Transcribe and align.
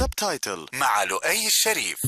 سبتايتل 0.00 0.66
مع 0.72 1.02
لؤي 1.02 1.46
الشريف. 1.46 2.02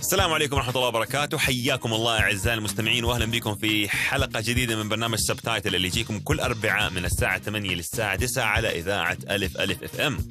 السلام 0.00 0.32
عليكم 0.32 0.56
ورحمة 0.56 0.74
الله 0.76 0.88
وبركاته. 0.88 1.38
حياكم 1.38 1.92
الله 1.92 2.20
أعزائي 2.20 2.58
المستمعين 2.58 3.04
وأهلا 3.04 3.26
بكم 3.26 3.54
في 3.54 3.88
حلقة 3.88 4.40
جديدة 4.40 4.76
من 4.76 4.88
برنامج 4.88 5.18
سبتايتل 5.18 5.74
اللي 5.74 5.88
يجيكم 5.88 6.18
كل 6.20 6.40
أربعاء 6.40 6.90
من 6.90 7.04
الساعة 7.04 7.38
8 7.38 7.74
للساعة 7.74 8.16
9 8.16 8.44
على 8.44 8.78
إذاعة 8.78 9.18
ألف 9.30 9.56
ألف 9.56 9.82
FM. 9.82 10.28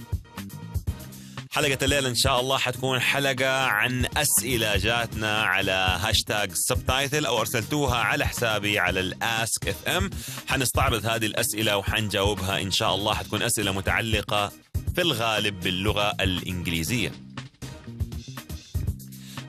حلقة 1.51 1.77
الليلة 1.81 2.09
إن 2.09 2.15
شاء 2.15 2.39
الله 2.39 2.57
حتكون 2.57 2.99
حلقة 2.99 3.65
عن 3.65 4.05
أسئلة 4.17 4.77
جاتنا 4.77 5.43
على 5.43 5.97
هاشتاج 6.01 6.51
سبتايتل 6.53 7.25
أو 7.25 7.39
أرسلتوها 7.39 7.97
على 7.97 8.25
حسابي 8.27 8.79
على 8.79 8.99
ال 8.99 9.67
Ask 9.67 9.87
FM. 9.87 10.09
حنستعرض 10.47 11.05
هذه 11.05 11.25
الأسئلة 11.25 11.77
وحنجاوبها 11.77 12.61
إن 12.61 12.71
شاء 12.71 12.95
الله. 12.95 13.13
حتكون 13.13 13.41
أسئلة 13.41 13.71
متعلقة 13.71 14.51
في 14.95 15.01
الغالب 15.01 15.59
باللغة 15.59 16.13
الإنجليزية. 16.21 17.11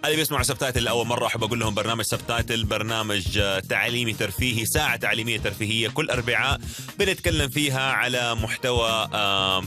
اللي 0.05 0.16
بيسمعوا 0.16 0.43
سبتايتل 0.43 0.85
لأول 0.85 1.07
مرة. 1.07 1.27
أحب 1.27 1.45
أقول 1.45 1.61
لهم 1.61 1.75
برنامج 1.75 2.05
سبتايتل 2.05 2.65
برنامج 2.65 3.39
آه، 3.39 3.59
تعليمي 3.61 4.13
ترفيهي 4.13 4.66
ساعة 4.66 4.97
تعليمية 4.97 5.39
ترفيهية 5.39 5.89
كل 5.89 6.11
أربعاء 6.11 6.61
بنتكلم 6.99 7.49
فيها 7.49 7.93
على 7.93 8.35
محتوى 8.35 9.09
آه، 9.15 9.61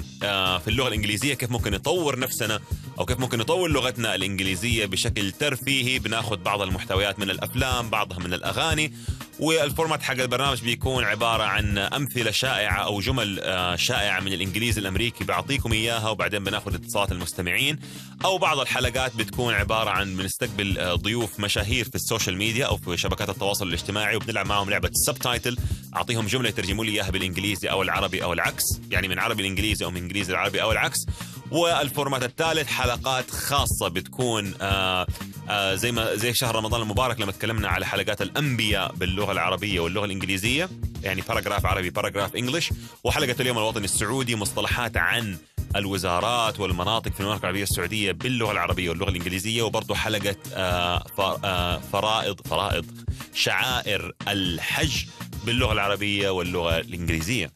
في 0.58 0.68
اللغة 0.68 0.88
الإنجليزية 0.88 1.34
كيف 1.34 1.52
ممكن 1.52 1.72
نطور 1.72 2.20
نفسنا 2.20 2.60
أو 3.00 3.06
كيف 3.06 3.20
ممكن 3.20 3.40
نطور 3.40 3.70
لغتنا 3.70 4.16
الإنجليزية 4.16 4.86
بشكل 4.86 5.32
ترفيهي. 5.32 6.00
بناخذ 6.00 6.38
بعض 6.38 6.62
المحتويات 6.62 7.20
من 7.20 7.30
الأفلام 7.30 7.90
بعضها 7.90 8.20
من 8.20 8.34
الأغاني 8.34 8.94
وال 9.44 9.59
format 9.59 10.04
حق 10.04 10.14
البرنامج 10.14 10.62
بيكون 10.62 11.04
عبارة 11.04 11.44
عن 11.44 11.78
أمثلة 11.78 12.32
شائعة 12.32 12.84
أو 12.84 13.00
جمل 13.00 13.40
آه، 13.40 13.76
شائعة 13.76 14.20
من 14.20 14.34
الإنجليزي 14.34 14.82
الأمريكي. 14.82 15.24
بعطيكم 15.24 15.72
إياها 15.74 16.10
وبعدين 16.10 16.44
بناخذ 16.44 16.74
اتصالات 16.74 17.12
المستمعين. 17.12 17.80
أو 18.26 18.38
بعض 18.38 18.60
الحلقات 18.60 19.16
بتكون 19.16 19.54
عبارة 19.54 19.90
عن 19.90 20.16
بنستقبل 20.16 20.78
آه، 20.78 20.96
ضيوف 20.96 21.40
مشاهير 21.40 21.86
في 21.86 21.96
السوشيال 21.96 22.38
ميديا 22.38 22.66
أو 22.66 22.78
في 22.78 22.98
شبكات 22.98 23.30
التواصل 23.30 23.68
الاجتماعي 23.68 24.16
وبنلعب 24.16 24.46
معهم 24.46 24.70
لعبة 24.70 24.90
السبتايتل 24.90 25.58
أعطيهم 25.96 26.28
جملة 26.28 26.50
يترجموا 26.50 26.86
لي 26.86 26.92
إياها 26.92 27.12
بالإنجليزي 27.12 27.70
أو 27.70 27.82
العربي 27.82 28.24
أو 28.24 28.34
العكس 28.34 28.64
يعني 28.92 29.08
من 29.08 29.20
عربي 29.20 29.42
الإنجليزي 29.42 29.86
أو 29.86 29.92
من 29.92 29.98
إنجليزي 29.98 30.34
العربي 30.34 30.62
أو 30.62 30.72
العكس. 30.72 31.06
وال 31.52 31.70
format 31.70 32.24
الثالث 32.24 32.68
حلقات 32.70 33.32
خاصة 33.32 33.88
بتكون 33.88 34.54
آه 34.62 35.08
آه 35.50 35.76
زي 35.76 35.92
ما 35.92 36.16
زي 36.16 36.34
شهر 36.34 36.56
رمضان 36.56 36.82
المبارك 36.82 37.20
لما 37.22 37.32
تكلمنا 37.32 37.68
على 37.70 37.86
حلقات 37.86 38.22
الأنبياء 38.22 38.94
باللغة 38.94 39.32
العربية 39.32 39.80
واللغة 39.80 40.06
الإنجليزية 40.06 40.70
يعني 41.04 41.22
paragraph 41.22 41.66
عربي 41.66 41.90
paragraph 41.90 42.36
English 42.36 42.74
وحلقة 43.04 43.36
اليوم 43.40 43.58
الوطني 43.58 43.86
السعودي 43.86 44.36
مصطلحات 44.36 44.98
عن 44.98 45.38
الوزارات 45.76 46.60
والمناطق 46.60 47.12
في 47.12 47.20
المملكة 47.20 47.40
العربية 47.42 47.64
السعودية 47.64 48.12
باللغة 48.12 48.52
العربية 48.52 48.90
واللغة 48.90 49.10
الإنجليزية. 49.10 49.62
وبرضه 49.62 49.96
حلقة 49.96 50.36
آه 50.54 51.80
فرائض 51.94 52.42
فرائض 52.48 52.86
شعائر 53.34 54.12
الحج 54.28 55.06
باللغة 55.46 55.74
العربية 55.74 56.30
واللغة 56.30 56.80
الإنجليزية. 56.80 57.52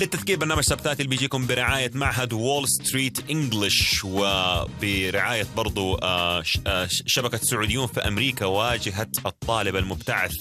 للتذكير 0.00 0.38
برنامج 0.38 0.62
سبتايتل 0.62 1.00
اللي 1.00 1.10
بيجيكم 1.10 1.46
برعاية 1.46 1.90
معهد 1.94 2.32
Wall 2.32 2.68
Street 2.68 3.30
English 3.30 4.04
وبرعاية 4.04 5.46
برضو 5.56 5.94
آه، 5.94 6.42
آه، 6.66 6.88
شبكة 7.06 7.38
سعوديون 7.38 7.86
في 7.86 8.00
أمريكا 8.00 8.44
واجهة 8.44 9.08
الطالب 9.26 9.76
المبتعث 9.76 10.36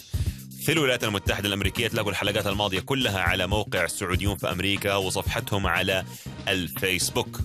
في 0.65 0.71
الولايات 0.71 1.03
المتحدة 1.03 1.47
الأمريكية. 1.47 1.87
تلاقوا 1.87 2.11
الحلقات 2.11 2.47
الماضية 2.47 2.79
كلها 2.79 3.19
على 3.19 3.47
موقع 3.47 3.87
سعوديون 3.87 4.37
في 4.37 4.51
أمريكا 4.51 4.95
وصفحتهم 4.95 5.67
على 5.67 6.03
الفيسبوك. 6.47 7.39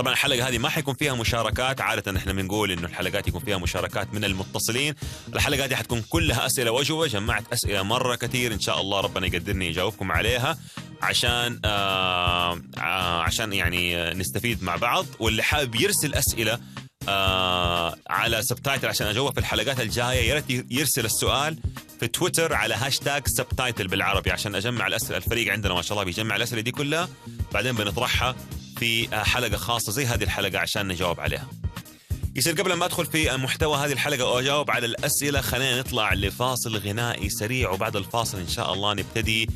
طبعا 0.00 0.12
الحلقة 0.12 0.48
هذه 0.48 0.58
ما 0.58 0.68
حيكون 0.68 0.94
فيها 0.94 1.14
مشاركات 1.14 1.80
عادة 1.80 2.18
إحنا 2.18 2.32
بنقول 2.32 2.70
إنه 2.70 2.86
الحلقات 2.86 3.28
يكون 3.28 3.40
فيها 3.40 3.58
مشاركات 3.58 4.14
من 4.14 4.24
المتصلين. 4.24 4.94
الحلقة 5.34 5.64
هذه 5.64 5.74
حتكون 5.74 6.02
كلها 6.10 6.46
أسئلة 6.46 6.70
وأجوبة 6.70 7.06
جمعت 7.06 7.52
أسئلة 7.52 7.82
مرة 7.82 8.14
كثير 8.14 8.52
إن 8.52 8.60
شاء 8.60 8.80
الله 8.80 9.00
ربنا 9.00 9.26
يقدرني 9.26 9.66
يجاوبكم 9.66 10.12
عليها 10.12 10.58
عشان 11.02 11.60
آه 11.64 12.60
آه 12.78 13.22
عشان 13.22 13.52
يعني 13.52 14.10
نستفيد 14.14 14.62
مع 14.62 14.76
بعض. 14.76 15.06
واللي 15.18 15.42
حابب 15.42 15.74
يرسل 15.74 16.14
أسئلة 16.14 16.58
آه 17.08 17.96
على 18.10 18.42
سبتايتل 18.42 18.88
عشان 18.88 19.06
أجاوب 19.06 19.34
في 19.34 19.40
الحلقات 19.40 19.80
الجاية 19.80 20.28
يا 20.28 20.34
ريت 20.34 20.66
يرسل 20.70 21.04
السؤال 21.04 21.58
في 22.00 22.06
تويتر 22.08 22.54
على 22.54 22.74
هاشتاج 22.74 23.22
سبتايتل 23.26 23.88
بالعربي 23.88 24.30
عشان 24.30 24.54
أجمع 24.54 24.86
الأسئلة. 24.86 25.16
الفريق 25.16 25.52
عندنا 25.52 25.74
ما 25.74 25.82
شاء 25.82 25.92
الله 25.92 26.04
بيجمع 26.04 26.36
الأسئلة 26.36 26.60
دي 26.60 26.70
كلها 26.70 27.08
بعدين 27.52 27.72
بنطرحها 27.72 28.34
في 28.80 29.08
حلقة 29.24 29.56
خاصة 29.56 29.92
زي 29.92 30.06
هذه 30.06 30.22
الحلقة 30.22 30.58
عشان 30.58 30.88
نجاوب 30.88 31.20
عليها. 31.20 31.48
يصير 32.36 32.54
قبل 32.60 32.72
ما 32.72 32.84
أدخل 32.84 33.06
في 33.06 33.36
محتوى 33.36 33.76
هذه 33.78 33.92
الحلقة 33.92 34.24
واجاوب 34.28 34.70
على 34.70 34.86
الأسئلة 34.86 35.40
خلينا 35.40 35.78
نطلع 35.78 36.14
لفاصل 36.14 36.76
غنائي 36.76 37.30
سريع 37.30 37.70
وبعد 37.70 37.96
الفاصل 37.96 38.38
إن 38.38 38.48
شاء 38.48 38.72
الله 38.72 38.94
نبتدي 38.94 39.48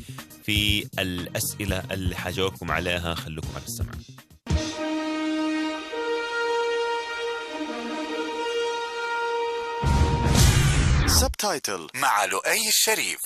في 0.45 0.87
الأسئلة 0.99 1.83
اللي 1.91 2.15
حجاوبكم 2.15 2.71
عليها 2.71 3.15
خليكم 3.15 3.47
على 3.55 3.63
السمع. 3.65 3.91
سبتايتل 11.07 11.87
مع 11.95 12.25
لؤي 12.25 12.67
الشريف 12.67 13.19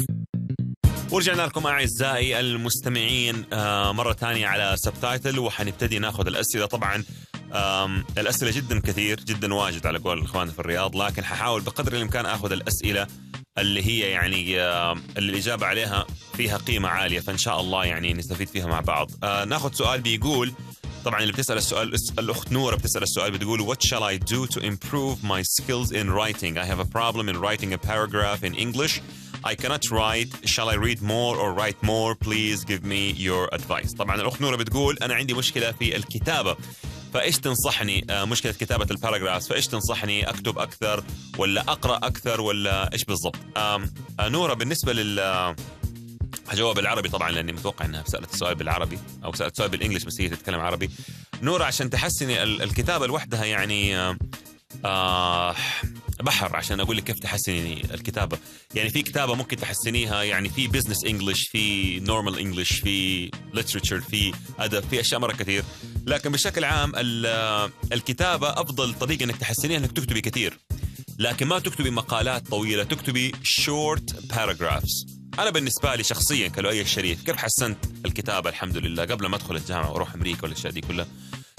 ورجعنا 1.12 1.42
لكم 1.42 1.68
أعزائي 1.68 2.40
المستمعين 2.40 3.46
آه، 3.53 3.92
مرة 3.92 4.14
ثانية 4.14 4.47
على 4.47 4.75
سبتايتل 4.78 5.40
وحنبتدي 5.40 6.00
ناخذ 6.00 6.28
الأسئلة. 6.28 6.66
طبعا 6.66 7.03
الأسئلة 8.18 8.52
جدا 8.52 8.80
كثير 8.80 9.20
جدا 9.20 9.53
واجد 9.53 9.86
على 9.88 9.97
قول 10.00 10.24
إخواننا 10.24 10.52
في 10.52 10.59
الرياض 10.59 10.96
لكن 10.96 11.24
ححاول 11.25 11.62
بقدر 11.62 11.94
الإمكان 11.94 12.25
آخذ 12.25 12.52
الأسئلة 12.52 13.08
اللي 13.58 13.86
هي 13.86 14.00
يعني 14.00 14.36
اللي 14.38 15.31
الإجابة 15.31 15.66
عليها 15.66 16.06
فيها 16.38 16.58
قيمة 16.58 16.90
عالية 16.90 17.20
فإن 17.20 17.38
شاء 17.38 17.59
الله 17.62 17.86
يعني 17.86 18.14
نستفيد 18.14 18.47
فيها 18.47 18.66
مع 18.66 18.80
بعض. 18.80 19.12
آه، 19.24 19.46
ناخذ 19.46 19.74
سؤال 19.74 20.02
بيقول 20.02 20.53
طبعا 21.06 21.20
اللي 21.22 21.34
بتسأل 21.34 21.58
السؤال 21.58 21.96
الأخت 22.20 22.52
نورة 22.52 22.76
بتسأل 22.76 23.03
السؤال 23.03 23.31
بتقول 23.31 23.76
what 23.76 23.88
shall 23.88 24.03
I 24.03 24.18
do 24.31 24.56
to 24.56 24.59
improve 24.59 25.24
my 25.24 25.41
skills 25.41 25.91
in 25.91 26.09
writing? 26.09 26.58
I 26.58 26.66
have 26.66 26.80
a 26.80 26.90
problem 26.97 27.30
in 27.30 27.38
writing 27.41 27.74
a 27.74 27.78
paragraph 27.78 28.44
in 28.44 28.53
English. 28.56 29.02
I 29.44 29.55
cannot 29.55 29.83
write. 29.91 30.31
Shall 30.45 30.69
I 30.69 30.75
read 30.75 31.01
more 31.01 31.35
or 31.38 31.53
write 31.53 31.79
more? 31.83 32.16
Please 32.16 32.63
give 32.66 32.83
me 32.83 33.11
your 33.27 33.50
advice. 33.59 33.95
طبعا 33.97 34.16
الأخت 34.16 34.41
نورة 34.41 34.55
بتقول 34.55 34.97
أنا 35.01 35.13
عندي 35.13 35.33
مشكلة 35.33 35.72
في 35.72 35.95
الكتابة. 35.95 36.55
فإيش 37.13 37.38
تنصحني؟ 37.38 38.05
آه، 38.09 38.25
مشكلة 38.25 38.51
كتابة 38.51 38.88
الباراجراف 38.91 39.47
فإيش 39.47 39.67
تنصحني؟ 39.67 40.29
أكتب 40.29 40.57
أكثر 40.59 41.03
ولا 41.38 41.61
أقرأ 41.61 41.97
أكثر 41.97 42.41
ولا 42.41 42.94
إيش 42.94 43.05
بالضبط؟ 43.05 43.35
آه، 43.57 43.81
نورة 44.22 44.53
بالنسبة 44.53 44.94
لل 44.94 45.19
آه، 45.19 45.55
هجاوب 46.49 46.75
بالعربي 46.75 47.09
طبعا 47.09 47.31
لأني 47.31 47.51
متوقع 47.51 47.85
إنها 47.85 48.03
سألت 48.07 48.33
السؤال 48.33 48.55
بالعربي 48.55 48.99
أو 49.25 49.33
سألت 49.33 49.51
السؤال 49.51 49.69
بالانجلش 49.69 50.03
بس 50.03 50.22
هي 50.22 50.29
تتكلم 50.29 50.59
عربي. 50.59 50.89
نورة 51.41 51.63
عشان 51.63 51.89
تحسني 51.89 52.44
ال- 52.44 52.61
الكتابة 52.61 53.07
لوحدها 53.07 53.45
يعني 53.45 53.95
بحر 56.19 56.56
عشان 56.56 56.80
أقول 56.80 56.97
لك 56.97 57.03
كيف 57.03 57.19
تحسني 57.19 57.84
الكتابة. 57.94 58.38
يعني 58.75 58.90
في 58.90 59.02
كتابة 59.02 59.35
ممكن 59.35 59.57
تحسنيها 59.57 60.24
يعني 60.24 60.50
في 60.50 60.68
business 60.67 61.06
English 61.06 61.47
في 61.47 62.00
normal 62.00 62.40
English 62.40 62.73
في 62.74 63.31
literature 63.53 64.01
في 64.02 64.34
أدب 64.59 64.84
في 64.90 65.00
أشياء 65.00 65.19
مرة 65.19 65.34
كثير. 65.34 65.63
لكن 66.06 66.31
بشكل 66.31 66.63
عام 66.63 66.91
ال- 66.96 67.72
الكتابة 67.94 68.50
أفضل 68.50 68.94
طريقة 68.94 69.24
إنك 69.24 69.38
تحسنيها 69.38 69.78
إنك 69.78 69.91
تكتبي 69.91 70.22
كثير. 70.22 70.59
لكن 71.19 71.47
ما 71.47 71.59
تكتبي 71.59 71.90
مقالات 71.90 72.47
طويلة 72.47 72.84
تكتبي 72.84 73.31
short 73.44 74.26
paragraphs 74.34 75.05
أنا 75.40 75.49
بالنسبة 75.49 75.96
لي 75.96 76.03
شخصيا 76.03 76.47
كلؤي 76.47 76.82
الشريف 76.82 77.23
كيف 77.23 77.35
حسنت 77.35 77.78
الكتابة؟ 78.05 78.49
الحمد 78.49 78.78
لله. 78.78 79.03
قبل 79.05 79.26
ما 79.26 79.35
أدخل 79.35 79.55
الجامعة 79.55 79.91
وأروح 79.91 80.14
أمريكا 80.14 80.43
والاشياء 80.43 80.73
دي 80.73 80.82
كلها 80.82 81.08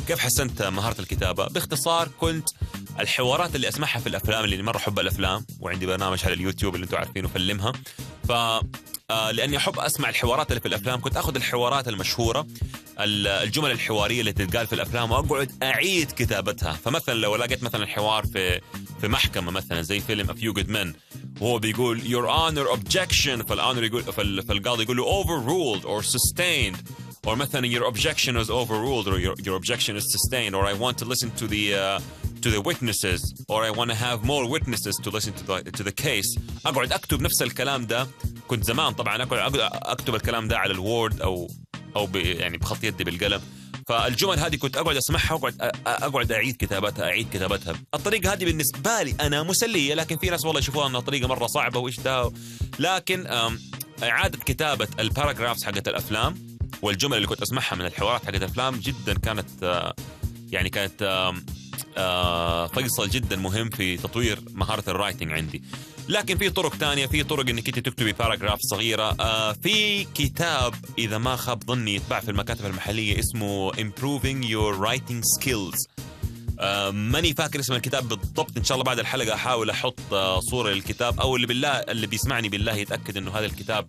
كيف 0.09 0.19
حسنت 0.19 0.63
مهارة 0.63 1.01
الكتابة؟ 1.01 1.49
باختصار 1.49 2.09
كنت 2.21 2.49
الحوارات 3.01 3.55
اللي 3.57 3.69
أسمعها 3.69 3.99
في 4.01 4.07
الأفلام 4.09 4.45
اللي 4.45 4.63
مرة 4.63 4.77
أحب 4.77 4.99
الأفلام 4.99 5.47
وعندي 5.61 5.87
برنامج 5.87 6.25
على 6.25 6.35
اليوتيوب 6.35 6.75
اللي 6.75 6.85
أنتم 6.85 6.97
عارفينه 6.97 7.29
فلمها. 7.29 7.73
ف 8.29 8.33
آه، 9.11 9.31
لأني 9.31 9.57
أحب 9.57 9.79
أسمع 9.79 10.09
الحوارات 10.09 10.49
اللي 10.51 10.61
في 10.61 10.69
الأفلام. 10.69 11.01
كنت 11.01 11.17
آخذ 11.17 11.37
الحوارات 11.37 11.89
المشهورة 11.89 12.47
ال- 13.01 13.27
الجمل 13.27 13.71
الحوارية 13.71 14.21
اللي 14.21 14.33
تتقال 14.33 14.67
في 14.67 14.73
الأفلام 14.73 15.11
وأقعد 15.13 15.53
أعيد 15.63 16.11
كتابتها. 16.13 16.73
فمثلا 16.73 17.15
لو 17.15 17.37
لقيت 17.37 17.63
مثلا 17.63 17.87
حوار 17.87 18.27
في 18.27 18.61
في 19.01 19.09
محكمة 19.09 19.51
مثلا 19.51 19.83
زي 19.83 20.01
فيلم 20.01 20.27
A 20.27 20.31
Few 20.31 20.61
Good 20.61 20.67
Men 20.71 20.89
وهو 21.43 21.59
بيقول 21.59 22.01
your 22.01 22.29
honor 22.29 22.77
objection 22.79 23.47
فالآنر 23.47 23.85
يقول 23.85 24.03
فال- 24.03 24.43
فالقاضي 24.43 24.83
يقول 24.83 24.97
له 24.97 25.23
overruled 25.25 25.83
or 25.85 26.07
sustained. 26.07 26.77
or 27.27 27.31
مثلا 27.37 27.69
your 27.79 27.85
objection 27.93 28.35
is 28.45 28.49
overruled 28.51 29.07
or 29.07 29.19
your, 29.19 29.35
your 29.47 29.57
objection 29.61 29.95
is 30.01 30.05
sustained 30.17 30.55
or 30.55 30.65
I 30.65 30.75
want 30.85 30.97
to 30.99 31.05
listen 31.05 31.29
to 31.41 31.47
the 31.47 31.65
uh, 31.75 32.01
to 32.45 32.51
the 32.51 32.61
witnesses 32.71 33.21
or 33.49 33.65
I 33.65 33.71
want 33.79 33.91
to 33.91 33.97
have 34.07 34.19
more 34.25 34.45
witnesses 34.57 34.95
to 35.05 35.11
listen 35.17 35.33
to 35.41 35.45
the 35.49 35.71
to 35.79 35.83
the 35.83 35.93
case. 35.93 36.39
أقعد 36.67 36.93
أكتب 36.93 37.21
نفس 37.23 37.43
الكلام 37.43 37.87
ده. 37.87 38.07
كنت 38.49 38.65
زمان 38.65 38.93
طبعا 38.93 39.23
أقعد 39.23 39.57
أكتب 39.73 40.15
الكلام 40.15 40.49
ده 40.49 40.59
على 40.59 40.73
الوورد 40.73 41.21
أو 41.21 41.49
أو 41.97 42.09
يعني 42.15 42.59
بخط 42.59 42.85
يدي 42.85 43.05
بالقلم. 43.05 43.41
فالجمل 43.89 44.39
هذه 44.39 44.57
كنت 44.57 44.77
أقعد 44.77 44.97
أسمعها 44.97 45.33
وأقعد 45.33 45.55
أقعد 45.87 46.33
أعيد 46.33 46.57
كتابتها 46.57 47.05
أعيد 47.05 47.29
كتابتها. 47.33 47.75
الطريقة 47.95 48.33
هذه 48.33 48.45
بالنسبة 48.45 49.03
لي 49.03 49.15
أنا 49.21 49.43
مسلية 49.43 49.95
لكن 49.95 50.17
في 50.17 50.31
ناس 50.31 50.45
والله 50.45 50.61
يشوفوها 50.61 50.87
إنها 50.87 51.01
طريقة 51.01 51.29
مرة 51.29 51.47
صعبة 51.47 51.79
وإيش 51.81 52.01
ده. 52.01 52.33
لكن 52.79 53.27
إعادة 54.03 54.39
كتابة 54.47 54.89
ال 54.99 55.05
paragraphs 55.05 55.65
حقت 55.65 55.89
الأفلام 55.89 56.35
والجمل 56.83 57.17
اللي 57.17 57.27
كنت 57.27 57.43
أسمعها 57.43 57.75
من 57.75 57.87
الحوارات 57.87 58.25
حقت 58.25 58.35
الأفلام 58.35 58.77
جدا 58.77 59.15
كانت 59.19 59.63
آه، 59.63 59.95
يعني 60.53 60.69
كانت 60.71 61.33
فيصل 62.75 63.09
جدا 63.09 63.37
مهم 63.37 63.71
في 63.71 63.97
تطوير 63.97 64.39
مهارة 64.55 64.85
ال 64.89 64.94
writing 64.94 65.33
عندي. 65.33 65.63
لكن 66.09 66.39
في 66.39 66.51
طرق 66.51 66.77
تانية 66.77 67.07
في 67.07 67.23
طرق 67.23 67.49
إنك 67.49 67.69
أنت 67.69 67.79
تكتبي 67.79 68.13
paragraph 68.13 68.59
صغيرة. 68.61 69.17
آه، 69.21 69.53
في 69.53 70.05
كتاب 70.05 70.75
إذا 70.99 71.19
ما 71.19 71.37
خاب 71.37 71.65
ظني 71.65 71.95
يتباع 71.95 72.21
في 72.21 72.31
المكاتب 72.31 72.67
المحلية 72.67 73.19
اسمه 73.19 73.73
improving 73.73 74.45
your 74.45 74.81
writing 74.87 75.23
skills. 75.39 75.87
آه، 76.61 76.91
ماني 76.91 77.35
فاكر 77.35 77.61
اسم 77.61 77.75
الكتاب 77.75 78.09
بالضبط. 78.09 78.57
إن 78.57 78.65
شاء 78.65 78.75
الله 78.75 78.85
بعد 78.85 78.99
الحلقة 78.99 79.35
أحاول 79.35 79.71
أحط 79.71 80.01
آه، 80.13 80.41
صورة 80.41 80.71
للكتاب. 80.71 81.21
أو 81.21 81.37
اللي 81.37 81.47
بالله 81.47 81.69
اللي 81.69 82.07
بيسمعني 82.07 82.49
بالله 82.49 82.75
يتأكد 82.75 83.17
إنه 83.17 83.31
هذا 83.31 83.47
الكتاب 83.47 83.89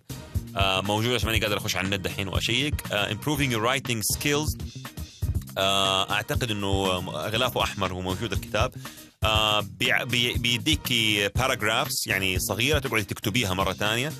آه، 0.56 0.80
موجود 0.80 1.14
عشان 1.14 1.26
ماني 1.26 1.40
قادر 1.40 1.56
أخش 1.56 1.76
على 1.76 1.84
النت 1.84 2.00
دحين 2.00 2.28
وأشيك. 2.28 2.74
آه، 2.92 3.12
improving 3.14 3.50
your 3.52 3.62
writing 3.68 4.00
skills. 4.16 4.56
آه، 4.56 5.01
أعتقد 5.58 6.50
إنه 6.50 6.82
غلافه 7.08 7.62
أحمر 7.62 7.92
هو 7.92 8.00
موجود 8.00 8.32
الكتاب. 8.32 8.72
آه، 9.24 9.60
بيع- 9.60 10.04
بي- 10.04 10.32
بيديك 10.34 10.92
paragraphs 11.36 12.04
يعني 12.06 12.38
صغيرة 12.38 12.78
تقعدي 12.78 13.04
تكتبيها 13.04 13.54
مرة 13.54 13.72
ثانية 13.72 14.12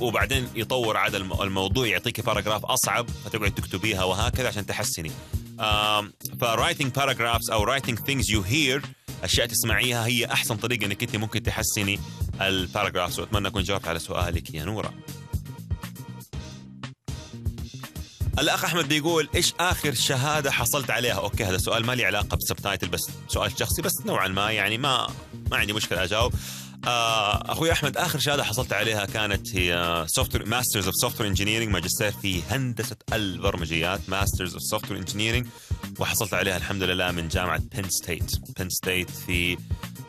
وبعدين 0.00 0.48
يطور 0.54 0.96
عاد 0.96 1.14
الم- 1.14 1.42
الموضوع 1.42 1.86
يعطيك 1.86 2.20
paragraph 2.20 2.64
أصعب 2.64 3.10
فتقعد 3.24 3.50
تكتبيها 3.54 4.04
وهكذا 4.04 4.48
عشان 4.48 4.66
تحسني. 4.66 5.10
ف 6.40 6.47
writing 6.47 6.92
paragraphs 6.92 7.50
أو 7.50 7.64
writing 7.64 7.98
things 7.98 8.30
you 8.30 8.42
hear 8.42 8.82
أشياء 9.24 9.46
تسمعيها 9.46 10.06
هي 10.06 10.24
أحسن 10.26 10.56
طريقة 10.56 10.86
إنك 10.86 11.02
أنت 11.02 11.16
ممكن 11.16 11.42
تحسني 11.42 11.98
ال 12.40 12.47
paragraphs 12.47 13.20
وأتمنى 13.20 13.48
أكون 13.48 13.62
جاوبت 13.62 13.88
على 13.88 13.98
سؤالك 13.98 14.54
يا 14.54 14.64
نورة. 14.64 14.94
الأخ 18.40 18.64
أحمد 18.64 18.88
بيقول 18.88 19.28
إيش 19.34 19.54
آخر 19.60 19.94
شهادة 19.94 20.50
حصلت 20.50 20.90
عليها؟ 20.90 21.14
okay 21.14 21.44
هذا 21.44 21.58
سؤال 21.58 21.86
ما 21.86 21.92
له 21.94 22.04
علاقة 22.04 22.36
بسبتايتل 22.36 22.88
بس 22.88 23.10
سؤال 23.28 23.52
شخصي 23.58 23.82
بس 23.82 23.92
نوعا 24.06 24.28
ما 24.28 24.50
يعني 24.50 24.78
ما 24.78 25.08
ما 25.50 25.56
عندي 25.56 25.72
مشكلة 25.72 26.04
أجاوب. 26.04 26.32
آه 26.86 27.52
أخوي 27.52 27.72
أحمد 27.72 27.96
آخر 27.96 28.18
شهادة 28.18 28.44
حصلت 28.44 28.72
عليها 28.72 29.04
كانت 29.04 29.56
هي 29.56 30.04
soft 30.08 30.36
masters 30.36 30.86
of 30.86 30.94
software 30.94 31.28
engineering 31.28 31.68
ماجستير 31.68 32.12
في 32.12 32.42
هندسة 32.50 32.96
البرمجيات 33.12 34.00
masters 34.08 34.52
of 34.52 34.62
software 34.62 35.00
engineering 35.00 35.46
وحصلت 35.98 36.34
عليها 36.34 36.56
الحمد 36.56 36.82
لله 36.82 37.10
من 37.10 37.28
جامعة 37.28 37.60
Penn 37.74 37.88
State 37.88 38.32
Penn 38.58 38.68
State 38.68 39.10
في 39.10 39.58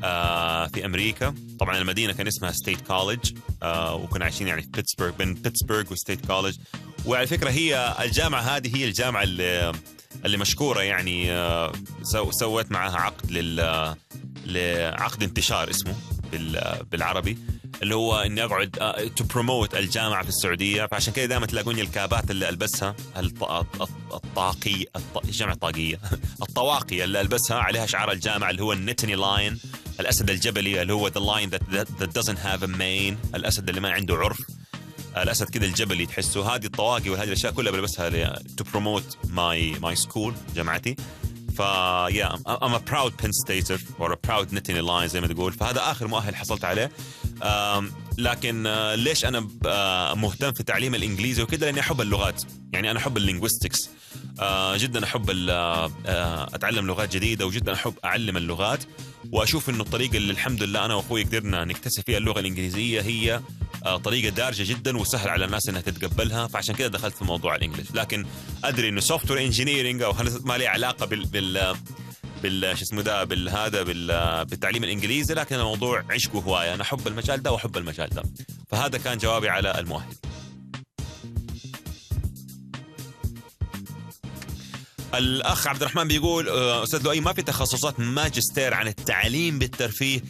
آه 0.03 0.68
في 0.68 0.86
أمريكا. 0.86 1.36
طبعا 1.59 1.77
المدينة 1.77 2.13
كان 2.13 2.27
اسمها 2.27 2.51
State 2.51 2.81
College 2.88 3.31
آه 3.63 3.95
وكنا 3.95 4.24
عايشين 4.25 4.48
يعني 4.48 4.62
في 4.62 4.68
بيتسبرغ 4.68 5.12
بين 5.12 5.33
بيتسبرغ 5.33 5.83
و 5.91 5.97
State 5.97 6.25
College 6.25 6.56
وعلى 7.06 7.27
فكرة 7.27 7.50
هي 7.50 7.95
الجامعة 8.03 8.42
هذه 8.42 8.75
هي 8.77 8.86
الجامعة 8.86 9.24
اللي 9.24 9.71
اللي 10.25 10.38
مشكوره 10.38 10.81
يعني 10.81 11.31
آه، 11.31 11.71
so 12.03 12.31
سويت 12.31 12.71
معها 12.71 12.98
عقد 12.98 13.31
لل 13.31 13.95
لعقد 14.45 15.24
انتشار 15.24 15.69
اسمه 15.69 15.95
بال- 16.31 16.86
بالعربي 16.92 17.38
اللي 17.83 17.95
هو 17.95 18.19
إني 18.19 18.44
أقعد 18.44 18.69
to 19.15 19.23
promote 19.23 19.75
الجامعة 19.75 20.24
في 20.24 20.30
السعودية. 20.30 20.86
فعشان 20.86 21.13
كذا 21.13 21.25
دائما 21.25 21.45
تلاقوني 21.45 21.81
ال 21.81 21.90
caps 21.90 22.23
ات 22.23 22.31
اللي 22.31 22.50
ألبسها 22.50 22.95
الط- 23.18 23.44
الط- 23.44 23.89
الطاقي 24.13 24.86
الط- 24.95 25.25
الجامعة 25.25 25.54
الطاقية 25.54 26.00
الطواقي 26.50 27.04
اللي 27.04 27.21
ألبسها 27.21 27.57
عليها 27.57 27.86
شعار 27.86 28.12
الجامعة 28.12 28.50
اللي 28.50 28.63
هو 28.63 28.74
ال 28.73 28.79
Nittany 28.79 29.15
Lion 29.15 29.59
الأسد 30.01 30.30
الجبلي 30.30 30.81
اللي 30.81 30.94
هو 30.94 31.07
ذا 31.07 31.19
lion 31.19 31.51
that 32.00 32.19
doesn't 32.19 32.38
have 32.38 32.63
a 32.63 32.68
mane. 32.68 33.36
الأسد 33.36 33.69
اللي 33.69 33.81
ما 33.81 33.92
عنده 33.92 34.15
عرف. 34.15 34.42
الأسد 35.18 35.50
كذا 35.50 35.65
الجبلي 35.65 36.06
تحسه. 36.06 36.56
هذه 36.56 36.65
الطواقي 36.65 37.09
وهذه 37.09 37.27
الأشياء 37.27 37.53
كلها 37.53 37.71
بلبسها 37.71 38.39
to 38.57 38.63
promote 38.63 39.18
my 39.27 39.71
my 39.71 39.95
school 39.95 40.33
جامعتي. 40.56 40.95
ف 41.57 41.59
I 42.09 42.35
am 42.35 42.75
a 42.75 42.77
proud 42.77 43.13
Penn 43.23 43.31
Stater 43.31 43.81
or 44.00 44.13
a 44.13 44.18
proud 44.27 44.53
Nittany 44.53 44.81
Lion 44.81 45.07
زي 45.07 45.21
ما 45.21 45.27
تقول. 45.27 45.53
فهذا 45.53 45.92
آخر 45.92 46.07
مؤهل 46.07 46.36
حصلت 46.36 46.65
عليه. 46.65 46.92
لكن 48.18 48.68
آه، 48.68 48.95
ليش 48.95 49.25
أنا 49.25 49.47
آه، 49.65 50.13
مهتم 50.13 50.51
في 50.51 50.63
تعليم 50.63 50.95
الإنجليزي 50.95 51.44
وكذا 51.44 51.65
لأني 51.65 51.80
أحب 51.80 52.01
اللغات. 52.01 52.44
يعني 52.74 52.92
أنا 52.92 53.00
أحب 53.00 53.18
ال 53.18 53.23
linguistics. 53.23 53.89
جدا 54.75 55.04
أحب 55.04 55.30
آه، 55.50 55.92
آه، 56.06 56.47
أتعلم 56.54 56.88
لغات 56.88 57.15
جديدة 57.15 57.45
وجدا 57.45 57.74
أحب 57.74 57.94
أعلم 58.06 58.38
اللغات. 58.38 58.83
وأشوف 59.31 59.69
إنه 59.69 59.83
الطريقة 59.83 60.18
اللي 60.18 60.31
الحمد 60.31 60.63
لله 60.63 60.85
أنا 60.85 60.95
وأخوي 60.95 61.23
قدرنا 61.23 61.65
نكتسب 61.65 62.03
فيها 62.06 62.18
اللغة 62.18 62.39
الإنجليزية 62.39 63.01
هي 63.01 63.41
آه، 63.85 63.97
طريقة 63.97 64.29
دارجة 64.29 64.63
جدا 64.63 64.97
وسهل 64.97 65.29
على 65.29 65.45
الناس 65.45 65.69
إنها 65.69 65.81
تتقبلها 65.81 66.47
فعشان 66.47 66.75
كذا 66.75 66.88
دخلت 66.88 67.15
في 67.15 67.23
موضوع 67.23 67.56
ال 67.56 67.59
English. 67.59 67.88
لكن 67.94 68.25
أدري 68.63 68.89
إنه 68.89 69.01
software 69.01 69.45
engineering 69.45 70.01
أو 70.01 70.13
ما 70.44 70.57
لي 70.57 70.68
علاقة 70.68 71.06
بال 71.06 71.25
بال 71.25 71.75
بال 72.44 72.77
شو 72.77 72.83
اسمه 72.83 73.01
ده 73.01 73.23
بالهذا 73.23 73.83
بال 73.83 74.07
بالتعليم 74.45 74.83
الإنجليزي 74.83 75.33
لكن 75.33 75.56
الموضوع 75.56 76.03
عشق 76.09 76.35
وهواية. 76.35 76.73
أنا 76.73 76.81
أحب 76.81 77.07
المجال 77.07 77.44
ده 77.44 77.51
وأحب 77.51 77.77
المجال 77.77 78.09
ده. 78.09 78.23
فهذا 78.71 78.97
كان 78.97 79.18
جوابي 79.18 79.50
على 79.50 79.79
المؤهل. 79.79 80.15
الأخ 85.13 85.67
عبد 85.67 85.81
الرحمن 85.81 86.07
بيقول 86.07 86.49
آه، 86.49 86.83
أستاذ 86.83 87.03
لؤي 87.03 87.19
ما 87.19 87.33
في 87.33 87.41
تخصصات 87.41 87.99
ماجستير 87.99 88.73
عن 88.73 88.87
التعليم 88.87 89.59
بالترفيه. 89.59 90.21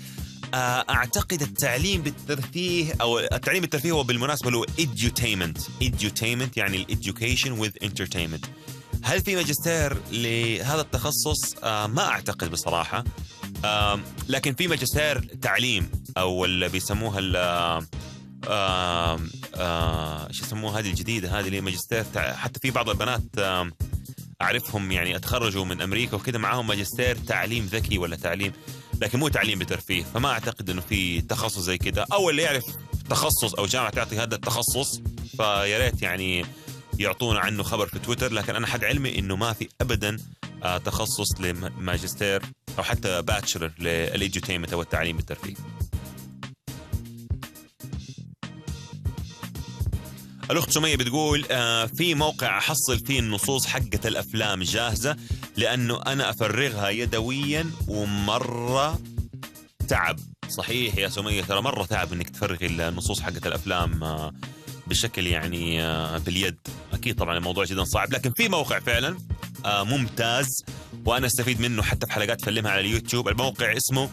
آه، 0.54 0.86
أعتقد 0.90 1.42
التعليم 1.42 2.02
بالترفيه 2.02 2.94
أو 3.02 3.20
التعليم 3.20 3.62
بالترفيه 3.62 3.92
هو 3.92 4.04
بالمناسبة 4.04 4.52
له 4.52 4.66
edutainment. 4.66 5.60
Edutainment 5.84 6.58
يعني 6.58 6.78
الايديوكيشن 6.78 7.66
with 7.66 7.88
entertainment. 7.88 8.48
هل 9.04 9.22
في 9.22 9.36
ماجستير 9.36 9.98
لهذا 10.12 10.82
التخصص؟ 10.82 11.56
آه، 11.64 11.88
ما 11.88 12.08
أعتقد 12.08 12.52
بصراحة. 12.52 13.04
لكن 14.30 14.54
في 14.54 14.68
ماجستير 14.68 15.20
تعليم 15.42 15.92
أو 16.18 16.46
اللي 16.46 16.70
بيسموها 16.70 17.20
إيش 20.28 20.42
يسموها 20.42 20.80
هذه 20.80 20.90
الجديدة 20.90 21.40
هذه 21.40 21.48
اللي 21.48 21.62
ماجستير 21.62 22.06
حتى 22.16 22.60
في 22.60 22.72
بعض 22.72 22.90
البنات 22.90 23.22
أعرفهم 24.42 24.92
يعني 24.92 25.16
أتخرجوا 25.16 25.66
من 25.66 25.82
أمريكا 25.82 26.16
وكذا 26.16 26.38
معاهم 26.38 26.68
ماجستير 26.68 27.16
تعليم 27.16 27.66
ذكي 27.66 27.98
ولا 27.98 28.16
تعليم 28.16 28.52
لكن 29.02 29.20
مو 29.20 29.28
تعليم 29.28 29.60
بترفيه 29.60 30.04
فما 30.04 30.30
أعتقد 30.30 30.70
إنه 30.70 30.82
في 30.82 31.22
تخصص 31.22 31.60
زي 31.60 31.78
كذا 31.78 32.06
أو 32.14 32.30
اللي 32.30 32.42
يعرف 32.42 32.66
تخصص 33.10 33.54
أو 33.54 33.66
جامعة 33.66 33.90
تعطي 33.90 34.18
هذا 34.18 34.36
التخصص 34.36 35.02
فيا 35.38 35.78
ريت 35.78 36.02
يعني 36.02 36.46
يعطونا 37.00 37.40
عنه 37.40 37.64
خبر 37.64 37.88
في 37.88 38.00
تويتر. 38.00 38.34
لكن 38.34 38.56
أنا 38.56 38.68
حد 38.68 38.84
علمي 38.84 39.20
إنه 39.20 39.36
ما 39.36 39.54
في 39.54 39.70
ابدا 39.82 40.18
آه، 40.64 40.78
تخصص 40.78 41.42
لماجستير 41.42 42.42
أو 42.78 42.84
حتى 42.84 43.22
bachelor 43.22 43.72
لل 43.80 43.94
edutainment 43.94 44.74
أو 44.74 44.82
التعليم 44.82 45.18
بالترفيه 45.18 45.54
الأخت 50.52 50.72
سمية 50.72 50.96
بتقول 50.96 51.46
آه 51.52 51.86
في 51.86 52.16
موقع 52.16 52.58
أحصل 52.58 53.00
فيه 53.00 53.20
النصوص 53.20 53.66
حقة 53.68 54.00
الأفلام 54.06 54.64
جاهزة 54.64 55.16
لأنه 55.58 56.02
أنا 56.02 56.30
أفرغها 56.30 56.90
يدويا 56.90 57.72
ومرة 57.88 59.00
تعب. 59.88 60.20
صحيح 60.50 60.98
يا 60.98 61.10
سمية 61.10 61.42
ترى 61.44 61.62
مرة 61.62 61.86
تعب 61.86 62.14
إنك 62.14 62.30
تفرغي 62.30 62.66
النصوص 62.68 63.22
حقة 63.22 63.42
الأفلام 63.48 64.04
آه 64.04 64.34
بشكل 64.88 65.28
يعني 65.28 65.84
آه 65.84 66.18
باليد. 66.18 66.58
أكيد 66.94 67.16
طبعا 67.16 67.38
الموضوع 67.38 67.66
جدا 67.66 67.84
صعب 67.84 68.14
لكن 68.14 68.32
في 68.32 68.50
موقع 68.50 68.80
فعلا 68.80 69.18
آه 69.66 69.84
ممتاز 69.84 70.48
وأنا 71.06 71.28
أستفيد 71.28 71.62
منه 71.62 71.84
حتى 71.84 72.08
في 72.08 72.14
حلقات 72.14 72.46
فلمها 72.46 72.72
على 72.72 72.82
اليوتيوب. 72.82 73.28
الموقع 73.30 73.78
اسمه 73.78 74.10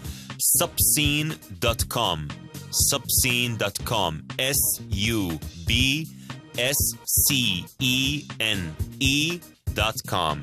subscene.com 0.62 2.18
subscene.com 2.92 4.14
s 4.40 4.80
u 4.92 5.38
b 5.68 5.72
s 6.58 6.96
c 7.26 7.34
e 7.80 8.24
n 8.40 8.60
e 9.00 9.38
dot 9.74 9.98
com. 10.10 10.36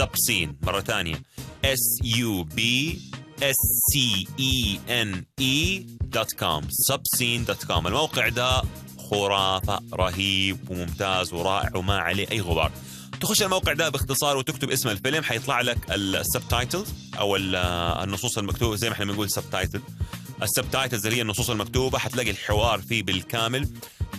Subscene 0.00 0.48
مرة 0.62 0.80
ثانية. 0.80 1.22
S 1.64 2.04
u 2.04 2.44
b 2.56 2.60
s 3.40 3.60
c 3.92 4.26
e 4.38 4.78
n 4.88 5.24
e 5.40 5.86
dot 6.16 6.30
com. 6.40 6.64
Subscene.com 6.90 7.86
الموقع 7.86 8.28
ده 8.28 8.62
خرافة 9.10 9.80
رهيب 9.94 10.58
وممتاز 10.70 11.32
ورائع 11.32 11.76
وما 11.76 11.98
عليه 11.98 12.30
أي 12.30 12.40
غبار. 12.40 12.72
تخش 13.20 13.42
الموقع 13.42 13.72
ده 13.72 13.88
باختصار 13.88 14.36
وتكتب 14.36 14.70
اسم 14.70 14.88
الفيلم 14.88 15.22
حيطلع 15.24 15.60
لك 15.60 15.78
السبتايتلز 15.90 16.88
أو 17.18 17.36
ال- 17.36 17.56
النصوص 18.04 18.38
المكتوبة 18.38 18.76
زي 18.76 18.88
ما 18.88 18.94
إحنا 18.94 19.04
بنقول 19.04 19.30
subtitle 19.30 19.80
ال 20.42 20.48
subtitles 20.48 21.06
اللي 21.06 21.18
هي 21.18 21.22
النصوص 21.22 21.50
المكتوبة 21.50 21.98
حتلاقي 21.98 22.30
الحوار 22.30 22.80
فيه 22.80 23.02
بالكامل. 23.02 23.68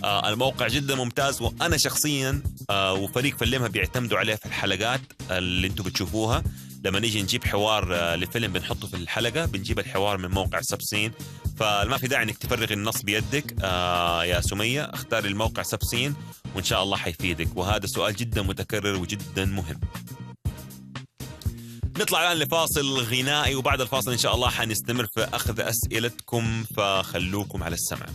آه 0.04 0.28
الموقع 0.28 0.68
جدا 0.68 0.94
ممتاز 0.94 1.42
وأنا 1.42 1.76
شخصيا 1.76 2.42
آه 2.70 2.92
وفريق 2.92 3.36
فلمها 3.36 3.68
بيعتمدوا 3.68 4.18
عليه 4.18 4.34
في 4.34 4.46
الحلقات 4.46 5.00
اللي 5.30 5.66
أنتم 5.66 5.84
بتشوفوها. 5.84 6.42
لما 6.84 7.00
نيجي 7.00 7.22
نجيب 7.22 7.44
حوار 7.44 7.94
آه 7.94 8.16
لفيلم 8.16 8.52
بنحطه 8.52 8.88
في 8.88 8.96
الحلقة 8.96 9.44
بنجيب 9.44 9.78
الحوار 9.78 10.18
من 10.18 10.30
موقع 10.30 10.60
Subscene. 10.60 11.12
فما 11.56 11.96
في 11.98 12.08
داعي 12.08 12.22
إنك 12.22 12.38
تفرغ 12.38 12.72
النص 12.72 13.02
بيدك 13.02 13.54
آه 13.62 14.24
يا 14.24 14.40
سمية 14.40 14.82
اختاري 14.82 15.28
الموقع 15.28 15.62
Subscene 15.62 16.14
وإن 16.54 16.64
شاء 16.64 16.82
الله 16.82 16.96
حيفيدك. 16.96 17.56
وهذا 17.56 17.86
سؤال 17.86 18.16
جدا 18.16 18.42
متكرر 18.42 18.96
وجدا 18.96 19.44
مهم. 19.44 19.80
نطلع 21.98 22.22
الآن 22.32 22.36
لفاصل 22.46 22.98
غنائي 22.98 23.54
وبعد 23.54 23.80
الفاصل 23.80 24.12
إن 24.12 24.18
شاء 24.18 24.34
الله 24.34 24.50
حنستمر 24.50 25.06
في 25.06 25.28
أخذ 25.32 25.60
أسئلتكم 25.60 26.64
فخلوكم 26.76 27.62
على 27.62 27.74
السمع. 27.74 28.06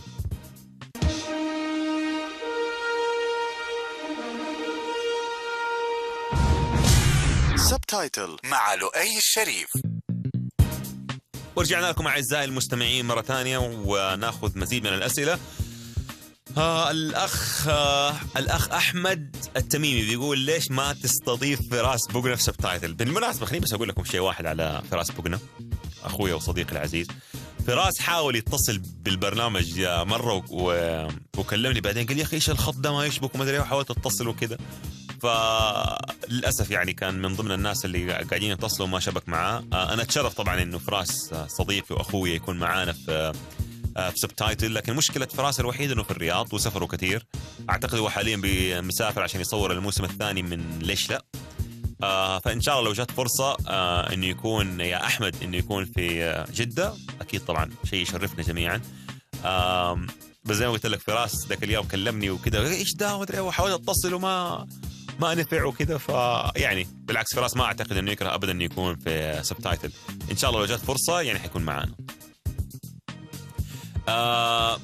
سبتايتل 7.90 8.36
مع 8.44 8.74
لؤي 8.74 9.18
الشريف. 9.18 9.68
ورجعنا 11.56 11.86
لكم 11.86 12.06
أعزائي 12.06 12.44
المستمعين 12.44 13.06
مرة 13.06 13.22
ثانية 13.22 13.58
وناخذ 13.58 14.58
مزيد 14.58 14.86
من 14.86 14.94
الأسئلة. 14.94 15.38
آه 16.56 16.90
الأخ 16.90 17.68
آه 17.68 18.14
الأخ 18.36 18.70
أحمد 18.70 19.36
التميمي 19.56 20.02
بيقول 20.02 20.38
ليش 20.38 20.70
ما 20.70 20.92
تستضيف 20.92 21.70
فراس 21.70 22.06
بوغنا 22.06 22.36
في 22.36 22.42
سبتايتل 22.42 22.94
بالمناسبة 22.94 23.46
خليني 23.46 23.64
بس 23.64 23.72
أقول 23.72 23.88
لكم 23.88 24.04
شيء 24.04 24.20
واحد 24.20 24.46
على 24.46 24.82
فراس 24.90 25.10
بوغنا 25.10 25.38
أخوي 26.04 26.32
وصديقي 26.32 26.72
العزيز. 26.72 27.06
فراس 27.66 27.98
حاول 27.98 28.36
يتصل 28.36 28.78
بالبرنامج 28.78 29.80
مرة 29.82 30.44
و... 30.50 30.72
وكلمني 31.38 31.80
بعدين 31.80 32.06
قال 32.06 32.18
يا 32.18 32.24
أخي 32.24 32.36
إيش 32.36 32.50
الخط 32.50 32.76
ده؟ 32.76 32.92
ما 32.92 33.06
يشبك 33.06 33.34
وما 33.34 33.44
أدري 33.44 33.58
وحاولت 33.58 33.90
اتصل 33.90 34.28
وكذا 34.28 34.58
فللأسف 35.22 36.70
يعني 36.70 36.92
كان 36.92 37.22
من 37.22 37.36
ضمن 37.36 37.52
الناس 37.52 37.84
اللي 37.84 38.12
قاعدين 38.12 38.50
يتصلوا 38.50 38.88
ما 38.88 39.00
شبك 39.00 39.28
معاه. 39.28 39.64
آه، 39.72 39.92
أنا 39.92 40.02
أتشرف 40.02 40.34
طبعا 40.34 40.62
إنه 40.62 40.78
فراس 40.78 41.34
صديقي 41.48 41.94
وأخوي 41.96 42.30
يكون 42.34 42.58
معانا 42.58 42.92
في 42.92 43.32
آه، 43.96 44.10
في 44.10 44.18
سبتايتل 44.18 44.74
لكن 44.74 44.94
مشكلة 44.96 45.26
فراس 45.26 45.60
الوحيد 45.60 45.90
إنه 45.90 46.02
في 46.02 46.10
الرياض 46.10 46.54
وسفره 46.54 46.86
كثير. 46.86 47.26
أعتقد 47.70 47.98
هو 47.98 48.10
حاليا 48.10 48.80
مسافر 48.80 49.22
عشان 49.22 49.40
يصور 49.40 49.72
الموسم 49.72 50.04
الثاني 50.04 50.42
من 50.42 50.78
ليش 50.78 51.10
لا 51.10 51.24
آه 52.02 52.38
فإن 52.38 52.60
شاء 52.60 52.74
الله 52.78 52.88
لو 52.88 52.94
جات 52.94 53.10
فرصة 53.10 53.56
آه 53.68 54.12
إنه 54.12 54.26
يكون 54.26 54.80
يا 54.80 55.06
أحمد 55.06 55.36
إنه 55.42 55.56
يكون 55.56 55.84
في 55.84 56.24
آه، 56.24 56.46
جدة. 56.54 56.94
أكيد 57.20 57.40
طبعا 57.44 57.70
شيء 57.84 58.02
يشرفنا 58.02 58.42
جميعا. 58.42 58.80
آه 59.44 60.06
بس 60.44 60.56
زي 60.56 60.66
ما 60.66 60.72
قلت 60.72 60.86
لك 60.86 61.00
فراس 61.00 61.46
ذاك 61.48 61.64
اليوم 61.64 61.86
كلمني 61.86 62.30
وكذا 62.30 62.68
إيش 62.68 62.94
ده؟ 62.94 63.16
ومدري 63.16 63.40
وحاولت 63.40 63.74
أتصل 63.82 64.14
وما 64.14 64.66
ما 65.20 65.34
نفع 65.34 65.64
وكذا 65.64 65.98
فيعني 65.98 66.86
بالعكس 66.94 67.34
فراس 67.34 67.56
ما 67.56 67.64
أعتقد 67.64 67.96
إنه 67.96 68.10
يكره 68.12 68.34
ابدا 68.34 68.52
إنه 68.52 68.64
يكون 68.64 68.96
في 68.96 69.40
سبتايتل 69.42 69.92
إن 70.30 70.36
شاء 70.36 70.50
الله 70.50 70.60
لو 70.60 70.66
جات 70.66 70.78
فرصة 70.80 71.20
يعني 71.20 71.38
حيكون 71.38 71.62
معانا. 71.62 71.94
آه 74.08 74.80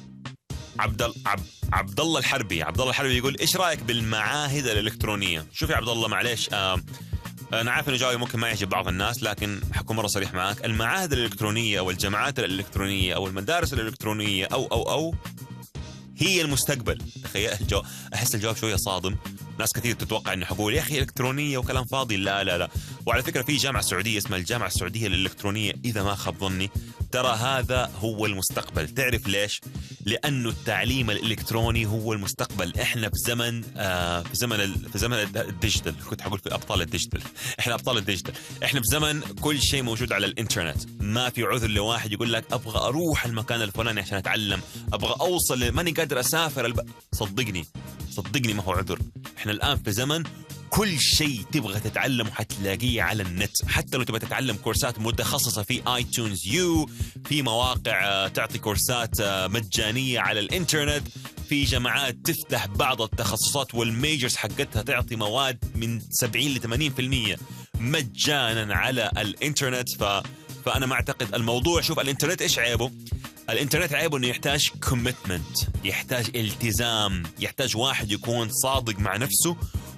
عبد 0.79 1.01
عبد 1.25 1.43
عبد 1.73 1.99
الله 1.99 2.19
الحربي. 2.19 2.63
عبد 2.63 2.79
الله 2.79 2.89
الحربي 2.89 3.17
يقول 3.17 3.37
إيش 3.39 3.57
رأيك 3.57 3.83
بالمعاهد 3.83 4.65
الإلكترونية؟ 4.67 5.45
شوف 5.53 5.69
يا 5.69 5.75
عبد 5.75 5.89
الله 5.89 6.07
معليش 6.07 6.49
آه 6.53 6.81
أنا 7.53 7.71
عارف 7.71 7.89
إنه 7.89 7.97
جوابي 7.97 8.17
ممكن 8.17 8.39
ما 8.39 8.47
يعجب 8.47 8.69
بعض 8.69 8.87
الناس 8.87 9.23
لكن 9.23 9.59
حكون 9.73 9.95
مرة 9.95 10.07
صريح 10.07 10.33
معاك. 10.33 10.65
المعاهد 10.65 11.13
الإلكترونية 11.13 11.79
أو 11.79 11.89
الجامعات 11.89 12.39
الإلكترونية 12.39 13.15
أو 13.15 13.27
المدارس 13.27 13.73
الإلكترونية 13.73 14.45
أو 14.45 14.65
أو 14.65 14.91
أو 14.91 15.15
هي 16.17 16.41
المستقبل. 16.41 16.97
تخيل 17.23 17.49
الجو... 17.61 17.81
أحس 18.13 18.35
الجواب 18.35 18.55
شوية 18.55 18.75
صادم. 18.75 19.15
ناس 19.59 19.73
كثير 19.73 19.95
تتوقع 19.95 20.33
إنه 20.33 20.45
حقول 20.45 20.73
يا 20.73 20.79
أخي 20.79 20.99
إلكترونية 20.99 21.57
وكلام 21.57 21.85
فاضي. 21.85 22.17
لا 22.17 22.43
لا 22.43 22.57
لا. 22.57 22.69
وعلى 23.05 23.23
فكرة 23.23 23.41
في 23.41 23.55
جامعة 23.55 23.81
سعودية 23.81 24.17
اسمها 24.17 24.39
الجامعة 24.39 24.67
السعودية 24.67 25.07
الالكترونيه 25.07 25.73
إذا 25.85 26.03
ما 26.03 26.15
خاب 26.15 26.37
ظني. 26.39 26.69
ترى 27.11 27.35
هذا 27.35 27.91
هو 27.99 28.25
المستقبل. 28.25 28.89
تعرف 28.89 29.27
ليش؟ 29.27 29.61
لأنه 30.05 30.49
التعليم 30.49 31.11
الإلكتروني 31.11 31.85
هو 31.85 32.13
المستقبل. 32.13 32.79
إحنا 32.79 33.09
في 33.09 33.15
زمن 33.15 33.63
آه 33.77 34.21
في 34.21 34.35
زمن. 34.35 34.75
في 34.93 34.97
زمن 34.97 35.17
ال 35.35 35.42
digital. 35.42 35.95
كنت 36.09 36.21
حقول 36.21 36.39
في 36.39 36.53
أبطال 36.53 36.81
ال 36.81 36.85
digital. 36.85 37.21
إحنا 37.59 37.73
أبطال 37.73 37.97
ال 37.97 38.01
digital. 38.01 38.33
إحنا 38.63 38.81
في 38.81 38.87
زمن 38.87 39.21
كل 39.21 39.61
شيء 39.61 39.83
موجود 39.83 40.11
على 40.11 40.25
الإنترنت. 40.25 40.77
ما 40.99 41.29
في 41.29 41.43
عذر 41.43 41.67
لواحد 41.67 42.11
يقول 42.11 42.33
لك 42.33 42.45
أبغى 42.51 42.79
أروح 42.79 43.25
المكان 43.25 43.61
الفلاني 43.61 44.01
عشان 44.01 44.17
أتعلم. 44.17 44.61
أبغى 44.93 45.15
أوصل 45.21 45.71
ماني 45.71 45.91
قادر 45.91 46.19
أسافر. 46.19 46.65
الب... 46.65 46.89
صدقني 47.13 47.65
صدقني 48.11 48.53
ما 48.53 48.63
هو 48.63 48.71
عذر. 48.71 48.99
إحنا 49.37 49.51
الآن 49.51 49.77
في 49.77 49.91
زمن 49.91 50.23
كل 50.69 50.99
شيء 50.99 51.41
تبغى 51.51 51.79
تتعلمه 51.79 52.31
حتلاقيه 52.31 53.01
على 53.01 53.23
النت 53.23 53.51
حتى 53.67 53.97
لو 53.97 54.03
تبغى 54.03 54.19
تتعلم 54.19 54.55
كورسات 54.55 54.99
متخصصة 54.99 55.63
في 55.63 55.81
iTunes 55.95 56.47
U 56.47 56.89
في 57.25 57.41
مواقع 57.41 58.05
آه، 58.05 58.27
تعطي 58.27 58.57
كورسات 58.57 59.19
آه، 59.19 59.47
مجانية 59.47 60.19
على 60.19 60.39
الإنترنت 60.39 61.07
في 61.49 61.63
جامعات 61.63 62.15
تفتح 62.23 62.65
بعض 62.65 63.01
التخصصات 63.01 63.75
وال 63.75 63.90
majors 63.90 64.35
حقتها 64.35 64.81
تعطي 64.81 65.15
مواد 65.15 65.57
من 65.75 65.99
70 66.09 66.45
ل 66.47 66.59
80% 67.35 67.39
مجانا 67.79 68.75
على 68.75 69.11
الإنترنت 69.17 69.89
ف 69.89 70.03
فأنا 70.65 70.85
ما 70.85 70.93
أعتقد 70.93 71.35
الموضوع 71.35 71.81
شوف 71.81 71.99
الإنترنت 71.99 72.41
إيش 72.41 72.59
عيبه؟ 72.59 72.91
الإنترنت 73.49 73.93
عيبه 73.93 74.17
إنه 74.17 74.27
يحتاج 74.27 74.69
commitment 74.89 75.57
يحتاج 75.83 76.25
التزام 76.35 77.23
يحتاج 77.39 77.77
واحد 77.77 78.11
يكون 78.11 78.49
صادق 78.49 78.99
مع 78.99 79.17
نفسه 79.17 79.57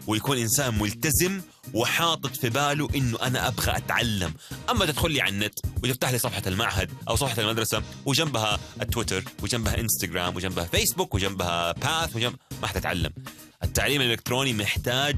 ويكون 0.09 0.37
إنسان 0.37 0.79
ملتزم 0.79 1.41
وحاطط 1.73 2.35
في 2.35 2.49
باله 2.49 2.87
إنه 2.95 3.17
أنا 3.21 3.47
أبغى 3.47 3.77
أتعلم. 3.77 4.33
أما 4.69 4.85
تدخل 4.85 5.11
لي 5.11 5.21
على 5.21 5.33
النت 5.33 5.59
وتفتح 5.83 6.09
لي 6.09 6.17
صفحة 6.17 6.41
المعهد 6.47 6.91
أو 7.09 7.15
صفحة 7.15 7.41
المدرسة 7.41 7.83
وجنبها 8.05 8.59
التويتر 8.81 9.23
وجنبها 9.43 9.79
إنستغرام 9.79 10.35
وجنبها 10.35 10.63
فيسبوك 10.63 11.15
وجنبها 11.15 11.71
Path 11.71 12.15
وجنب 12.15 12.35
ما 12.61 12.67
حتتعلم 12.67 13.11
التعليم 13.63 14.01
الإلكتروني 14.01 14.53
محتاج 14.53 15.15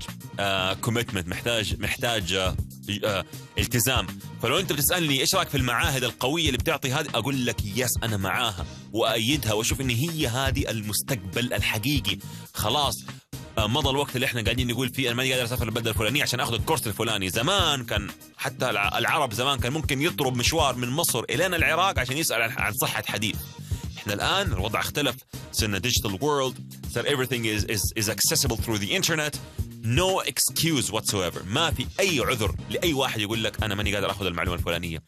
commitment 0.82 1.26
uh, 1.26 1.30
محتاج 1.30 1.80
محتاج 1.80 2.24
uh, 2.34 2.56
uh, 2.92 3.26
التزام. 3.58 4.08
فلو 4.42 4.60
أنت 4.60 4.74
بتسألني 4.74 5.20
إيش 5.22 5.36
رأيك 5.36 5.50
في 5.50 5.58
المعاهد 5.58 6.04
القوية 6.04 6.46
اللي 6.46 6.58
بتعطي 6.58 6.92
هذه 6.94 7.08
أقول 7.16 7.46
لك 7.46 7.66
yes 7.66 7.92
أنا 8.04 8.18
معاها. 8.18 8.66
وايدها 8.94 9.54
وأشوف 9.54 9.82
إن 9.82 9.90
هي 9.90 10.28
هذه 10.28 10.70
المستقبل 10.70 11.54
الحقيقي. 11.54 12.18
خلاص 12.54 12.96
آه، 13.04 13.31
مضى 13.58 13.90
الوقت 13.90 14.16
اللي 14.16 14.26
إحنا 14.26 14.42
قاعدين 14.42 14.68
نقول 14.68 14.90
فيه 14.90 15.08
أنا 15.08 15.16
ماني 15.16 15.32
قادر 15.32 15.46
أسافر 15.46 15.66
البلده 15.66 15.90
الفلانية 15.90 16.24
عشان 16.24 16.40
آخذ 16.40 16.54
الكورس 16.54 16.88
الفلاني. 16.88 17.30
زمان 17.30 17.86
كان 17.86 18.10
حتى 18.38 18.70
العرب 18.70 19.34
زمان 19.34 19.60
كان 19.60 19.74
ممكن 19.74 20.02
يضرب 20.02 20.38
مشوار 20.38 20.76
من 20.76 20.90
مصر 20.90 21.24
الين 21.30 21.54
العراق 21.54 22.00
عشان 22.00 22.18
يسأل 22.18 22.42
عن 22.42 22.74
صحة 22.74 23.04
حديث. 23.08 23.36
إحنا 23.98 24.14
الآن 24.14 24.54
الوضع 24.54 24.80
اختلف. 24.80 25.16
صرنا 25.52 25.78
digital 25.78 26.18
world 26.22 26.74
صار 26.94 27.04
everything 27.04 27.46
is 27.46 27.64
is 27.66 28.04
is 28.04 28.10
accessible 28.10 28.58
through 28.58 28.78
the 28.78 28.92
internet. 29.02 29.36
No 29.84 30.22
excuse 30.32 30.92
whatsoever. 30.92 31.46
ما 31.46 31.72
في 31.72 31.88
أي 32.00 32.20
عذر 32.20 32.56
لأي 32.70 32.94
واحد 32.94 33.20
يقول 33.20 33.44
لك 33.44 33.64
أنا 33.64 33.76
ماني 33.76 33.96
قادر 33.96 34.12
آخذ 34.12 34.26
المعلومة 34.26 34.58
الفلانية. 34.58 35.04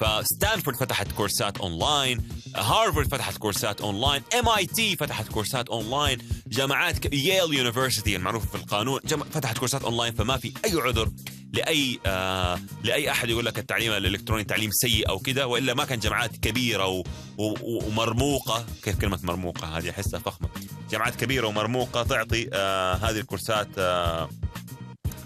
فستانفورد 0.00 0.76
فتحت 0.76 1.12
كورسات 1.12 1.58
اونلاين 1.58 2.28
هارفارد 2.58 3.08
فتحت 3.08 3.36
كورسات 3.36 3.80
online. 3.80 4.22
MIT 4.38 4.96
فتحت 4.96 5.28
كورسات 5.28 5.68
أونلاين. 5.68 6.18
جامعات 6.46 7.14
Yale 7.14 7.54
University 7.54 8.16
المعروفة 8.16 8.48
في 8.48 8.54
القانون. 8.54 9.00
فتحت 9.32 9.58
كورسات 9.58 9.82
أونلاين 9.84 10.14
فما 10.14 10.36
في 10.36 10.52
أي 10.64 10.80
عذر 10.80 11.10
لأي 11.52 11.98
آه 12.06 12.60
لأي 12.84 13.10
أحد 13.10 13.30
يقول 13.30 13.46
لك 13.46 13.58
التعليم 13.58 13.92
الإلكتروني 13.92 14.44
تعليم 14.44 14.70
سيء 14.70 15.08
أو 15.08 15.18
كذا 15.18 15.44
وإلا 15.44 15.74
ما 15.74 15.84
كان 15.84 15.98
جامعات 15.98 16.36
كبيرة 16.36 16.86
و... 16.86 17.02
و... 17.38 17.54
ومرموقة. 17.86 18.66
كيف 18.82 18.98
كلمة 18.98 19.18
مرموقة؟ 19.22 19.78
هذه 19.78 19.90
أحسها 19.90 20.20
فخمة. 20.20 20.48
جامعات 20.90 21.16
كبيرة 21.16 21.46
ومرموقة 21.46 22.02
تعطي 22.02 22.48
آه 22.52 22.94
هذه 22.94 23.18
الكورسات 23.18 23.68
آه 23.78 24.28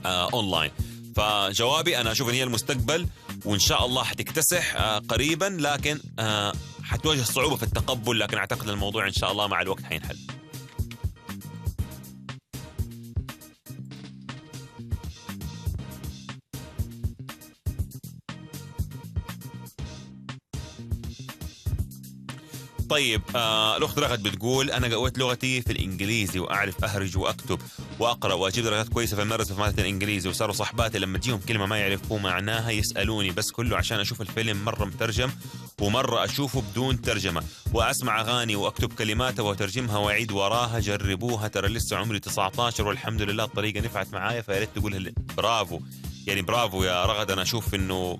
آه 0.06 0.30
أونلاين. 0.32 0.70
فجوابي 1.16 2.00
أنا 2.00 2.12
أشوف 2.12 2.28
إن 2.28 2.34
هي 2.34 2.42
المستقبل 2.42 3.06
وإن 3.44 3.58
شاء 3.58 3.86
الله 3.86 4.04
حتكتسح 4.04 4.76
آه 4.76 4.98
قريبا 4.98 5.56
لكن 5.60 6.00
آه 6.18 6.52
حتواجه 6.92 7.22
صعوبة 7.22 7.56
في 7.56 7.62
التقبل 7.62 8.20
لكن 8.20 8.37
أعتقد 8.37 8.68
الموضوع 8.68 9.06
إن 9.06 9.12
شاء 9.12 9.32
الله 9.32 9.46
مع 9.46 9.62
الوقت 9.62 9.82
حينحل. 9.84 10.16
طيب 22.92 23.22
آه 23.37 23.76
الأخت 23.76 23.99
رغد 23.99 24.22
بتقول 24.22 24.70
أنا 24.70 24.94
قويت 24.94 25.18
لغتي 25.18 25.62
في 25.62 25.72
الإنجليزي 25.72 26.38
وأعرف 26.38 26.84
أهرج 26.84 27.16
وأكتب 27.16 27.58
وأقرأ 27.99 28.34
وأجيب 28.34 28.64
درجات 28.64 28.88
كويسة 28.88 29.16
في 29.16 29.22
المدرسة 29.22 29.54
في 29.54 29.61
مادة 29.61 29.82
الإنجليزي. 29.82 30.28
وصاروا 30.28 30.54
صحباتي 30.54 30.99
لما 30.99 31.18
تجيهم 31.18 31.40
كلمة 31.49 31.66
ما 31.66 31.78
يعرفوا 31.78 32.18
معناها 32.18 32.70
يسألوني 32.70 33.30
بس 33.30 33.50
كله 33.50 33.76
عشان 33.76 34.00
أشوف 34.00 34.20
الفيلم 34.20 34.64
مرة 34.64 34.84
مترجم 34.84 35.30
ومرة 35.80 36.25
أشوفه 36.25 36.61
بدون 36.61 37.02
ترجمة. 37.02 37.42
وأسمع 37.72 38.20
أغاني 38.20 38.56
وأكتب 38.56 38.92
كلماتها 38.92 39.42
وأترجمها 39.42 39.99
وأعيد 39.99 40.32
وراها. 40.32 40.80
جربوها 40.80 41.49
ترى 41.49 41.68
لسه 41.68 41.96
عمري 41.96 42.20
19 42.20 42.87
والحمد 42.87 43.22
لله 43.22 43.44
الطريقة 43.44 43.80
نفعت 43.80 44.12
معايا 44.12 44.42
فيا 44.42 44.58
ريت 44.58 44.68
تقولها. 44.75 45.12
برافو. 45.37 45.80
يعني 46.26 46.42
برافو 46.42 46.84
يا 46.84 47.04
رغد 47.04 47.30
أنا 47.30 47.42
أشوف 47.42 47.75
إنه 47.75 48.18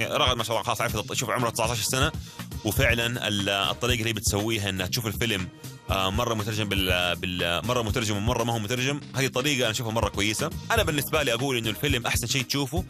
رغد 0.00 0.36
ما 0.36 0.44
شاء 0.44 0.56
الله 0.56 0.66
خلاص 0.66 0.80
عرفت 0.80 1.12
شوف 1.12 1.30
عمرها 1.30 1.50
19 1.50 1.82
سنة. 1.82 2.12
وفعلا 2.64 3.28
ال- 3.28 3.48
الطريقة 3.48 4.00
اللي 4.00 4.12
بتسويها 4.12 4.68
إنها 4.68 4.86
تشوف 4.86 5.06
الفيلم 5.06 5.48
آه، 5.90 6.10
مرة 6.10 6.34
مترجم 6.34 6.68
بال, 6.68 7.16
بال 7.16 7.66
مرة 7.66 7.82
مترجم 7.82 8.16
ومرة 8.16 8.44
ما 8.44 8.52
هو 8.52 8.58
مترجم. 8.58 9.00
هذه 9.14 9.26
طريقة 9.28 9.60
أنا 9.62 9.70
أشوفها 9.70 9.92
مرة 9.92 10.08
كويسة. 10.08 10.50
أنا 10.70 10.82
بالنسبة 10.82 11.22
لي 11.22 11.34
أقول 11.34 11.56
إنه 11.56 11.70
الفيلم 11.70 12.06
أحسن 12.06 12.26
شيء 12.26 12.42
تشوفه. 12.42 12.84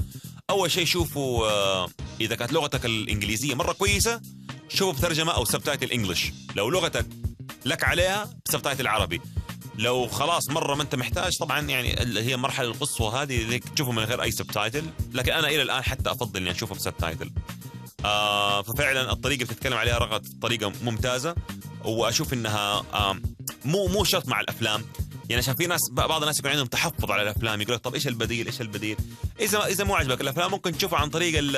أول 0.51 0.71
شيء 0.71 0.85
شوفوا 0.85 1.47
آه، 1.51 1.89
إذا 2.21 2.35
كانت 2.35 2.53
لغتك 2.53 2.85
الإنجليزية 2.87 3.55
مرة 3.55 3.73
كويسة 3.73 4.21
شوفوا 4.69 4.93
بترجمة 4.93 5.33
أو 5.33 5.45
subtitle 5.45 5.91
English 5.91 6.33
لو 6.57 6.71
لغتك 6.71 7.07
لك 7.65 7.85
عليها 7.85 8.31
ب 8.47 8.51
subtitle 8.51 8.87
عربي. 8.87 9.21
لو 9.79 10.07
خلاص 10.09 10.49
مرة 10.51 10.75
ما 10.75 10.83
أنت 10.83 10.95
محتاج 10.95 11.39
طبعا 11.39 11.61
يعني 11.61 12.03
اللي 12.03 12.23
هي 12.23 12.35
المرحله 12.35 12.69
القصوى 12.69 13.23
هذه 13.23 13.61
تشوفه 13.75 13.93
من 13.93 14.03
غير 14.05 14.23
أي 14.23 14.31
subtitle 14.31 14.85
لكن 15.13 15.33
أنا 15.33 15.49
إلى 15.49 15.63
الآن 15.63 15.83
حتى 15.83 16.11
أفضل 16.11 16.41
إني 16.41 16.51
اشوفه 16.51 16.75
بسبتايتل 16.75 17.31
آه 18.05 18.63
ففعلا 18.63 19.13
الطريقة 19.13 19.43
اللي 19.43 19.55
بتتكلم 19.55 19.77
عليها 19.77 19.99
رغد 19.99 20.27
طريقة 20.43 20.73
ممتازة 20.83 21.35
وأشوف 21.85 22.33
إنها 22.33 22.83
مو 23.65 23.87
مو 23.87 24.05
شرط 24.05 24.29
مع 24.29 24.41
الأفلام. 24.41 24.85
يعني 25.31 25.43
عشان 25.43 25.55
في 25.55 25.67
ناس 25.67 25.81
بعض 25.91 26.21
الناس 26.23 26.39
يكون 26.39 26.51
عندهم 26.51 26.67
تحفظ 26.67 27.11
على 27.11 27.23
الأفلام 27.23 27.61
يقول 27.61 27.75
لك 27.75 27.81
طب 27.81 27.95
إيش 27.95 28.09
البديل 28.09 28.47
إيش 28.47 28.61
البديل؟ 28.61 28.97
إذا 29.41 29.67
إذا 29.67 29.85
مو 29.85 29.95
عجبك 29.95 30.21
الأفلام 30.21 30.51
ممكن 30.51 30.77
تشوفها 30.79 30.99
عن 30.99 31.09
طريق 31.11 31.39
ال- 31.39 31.57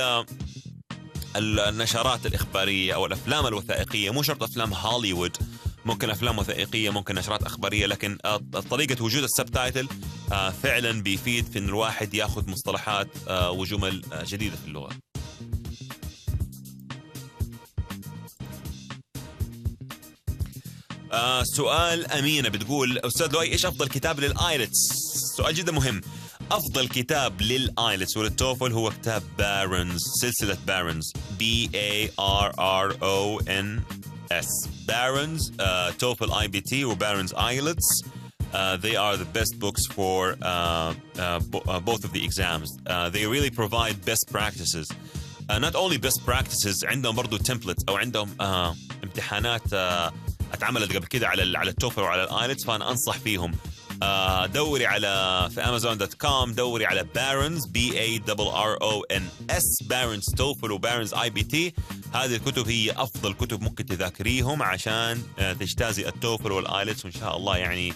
ال- 1.36 1.60
النشرات 1.60 2.26
الإخبارية 2.26 2.94
أو 2.94 3.06
الأفلام 3.06 3.46
الوثائقية. 3.46 4.10
مو 4.10 4.22
شرط 4.22 4.42
أفلام 4.42 4.74
هوليوود 4.74 5.36
ممكن 5.84 6.10
أفلام 6.10 6.38
وثائقية 6.38 6.90
ممكن 6.90 7.14
نشرات 7.14 7.42
إخبارية 7.42 7.86
لكن 7.86 8.18
آه، 8.24 8.36
طريقة 8.70 9.04
وجود 9.04 9.22
ال 9.22 9.29
subtitle 9.29 9.88
آه، 10.32 10.50
فعلا 10.50 11.02
بيفيد 11.02 11.46
في 11.52 11.58
إن 11.58 11.68
الواحد 11.68 12.14
ياخذ 12.14 12.50
مصطلحات 12.50 13.08
وجمل 13.30 14.02
جديدة 14.24 14.56
في 14.56 14.66
اللغة. 14.68 14.90
آه 21.14 21.42
سؤال 21.42 22.06
أمينة 22.12 22.48
بتقول 22.48 22.98
أستاذ 22.98 23.32
لؤي 23.32 23.52
إيش 23.52 23.66
أفضل 23.66 23.88
كتاب 23.88 24.20
لل 24.20 24.35
IELTS؟ 24.35 24.78
سؤال 25.36 25.54
جدا 25.54 25.72
مهم. 25.72 26.00
أفضل 26.52 26.88
كتاب 26.88 27.42
لل 27.42 27.63
IELTS 27.63 28.16
ولل 28.16 28.37
TOEFL 28.37 28.72
هو 28.72 28.90
كتاب 28.90 29.22
Barron's 29.38 30.02
سلسلة 30.20 30.56
Barron's 30.66 31.12
B 31.40 31.42
A 31.74 32.08
R 32.20 32.50
R 32.58 32.92
O 32.94 33.42
N 33.46 33.80
S. 34.32 34.68
Barron's 34.88 35.52
TOEFL 35.98 36.32
iBT 36.32 36.84
و 36.84 36.90
Barron's 36.90 37.34
IELTS 37.34 38.04
Uh, 38.54 38.76
they 38.86 38.94
are 39.06 39.16
the 39.22 39.30
best 39.38 39.52
books 39.64 39.84
for 39.96 40.20
uh, 40.30 40.46
uh, 40.46 41.40
bo- 41.52 41.64
uh, 41.66 41.80
both 41.90 42.02
of 42.06 42.10
the 42.16 42.22
exams. 42.28 42.68
They 43.14 43.24
really 43.34 43.52
provide 43.62 43.96
best 44.10 44.24
practices. 44.36 44.86
Not 45.66 45.74
only 45.82 45.98
best 46.06 46.20
practices 46.30 46.84
عندهم 46.84 47.14
برضو 47.16 47.38
templates 47.38 47.84
أو 47.88 47.96
عندهم 47.96 48.36
امتحانات 49.04 49.62
اتعملت 50.54 50.96
قبل 50.96 51.06
كده 51.06 51.28
على 51.28 51.58
على 51.58 51.70
ال 51.70 51.75
TOEFL 51.75 52.02
وعلى 52.02 52.24
ال 52.24 52.31
IELTS 52.31 52.64
فأنا 52.64 52.90
أنصح 52.90 53.18
فيهم. 53.18 53.52
آه، 54.02 54.46
دوري 54.46 54.86
على 54.86 55.48
في 55.54 55.60
Amazon 55.60 55.98
dot 55.98 56.14
com 56.14 56.52
دوري 56.52 56.86
على 56.86 57.04
Barron's 57.14 57.66
B 57.66 58.00
A 58.00 58.18
double 58.18 58.44
R 58.46 58.82
O 58.82 59.04
N 59.04 59.26
S 59.50 59.82
Barron's 59.82 60.24
TOEFL 60.36 60.72
و 60.72 60.77
Barron's 60.77 61.14
iBT 61.14 61.74
هذه 62.14 62.34
الكتب 62.36 62.68
هي 62.68 62.90
أفضل 62.92 63.32
كتب 63.34 63.62
ممكن 63.62 63.86
تذاكريهم 63.86 64.62
عشان 64.62 65.22
آه، 65.38 65.52
تجتازي 65.52 66.08
ال 66.08 66.15
TOEFL 66.15 66.52
وال 66.52 66.67
IELTS 66.67 67.04
وإن 67.04 67.12
شاء 67.14 67.36
الله 67.36 67.56
يعني 67.56 67.92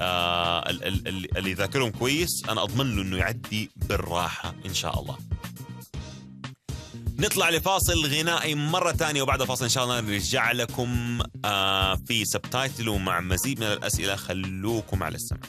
آه 0.00 0.70
ال- 0.70 0.84
ال- 0.84 1.08
ال- 1.08 1.38
اللي 1.38 1.50
يذاكرهم 1.50 1.90
كويس 1.90 2.42
أنا 2.48 2.62
أضمن 2.62 2.96
له 2.96 3.02
إنه 3.02 3.16
يعدي 3.16 3.70
بالراحة 3.76 4.54
إن 4.66 4.74
شاء 4.74 5.00
الله. 5.00 5.16
نطلع 7.20 7.50
لفاصل 7.50 8.06
غنائي 8.06 8.54
مرة 8.54 8.92
ثانية 8.92 9.22
وبعد 9.22 9.40
الفاصل 9.40 9.64
إن 9.64 9.70
شاء 9.70 9.84
الله 9.84 10.00
نرجع 10.00 10.52
لكم 10.52 11.18
آه 11.44 11.94
في 12.08 12.24
subtitle 12.24 12.88
ومع 12.88 13.20
مزيد 13.20 13.60
من 13.60 13.66
الأسئلة. 13.66 14.16
خلوكم 14.16 15.02
على 15.02 15.14
السمع. 15.14 15.40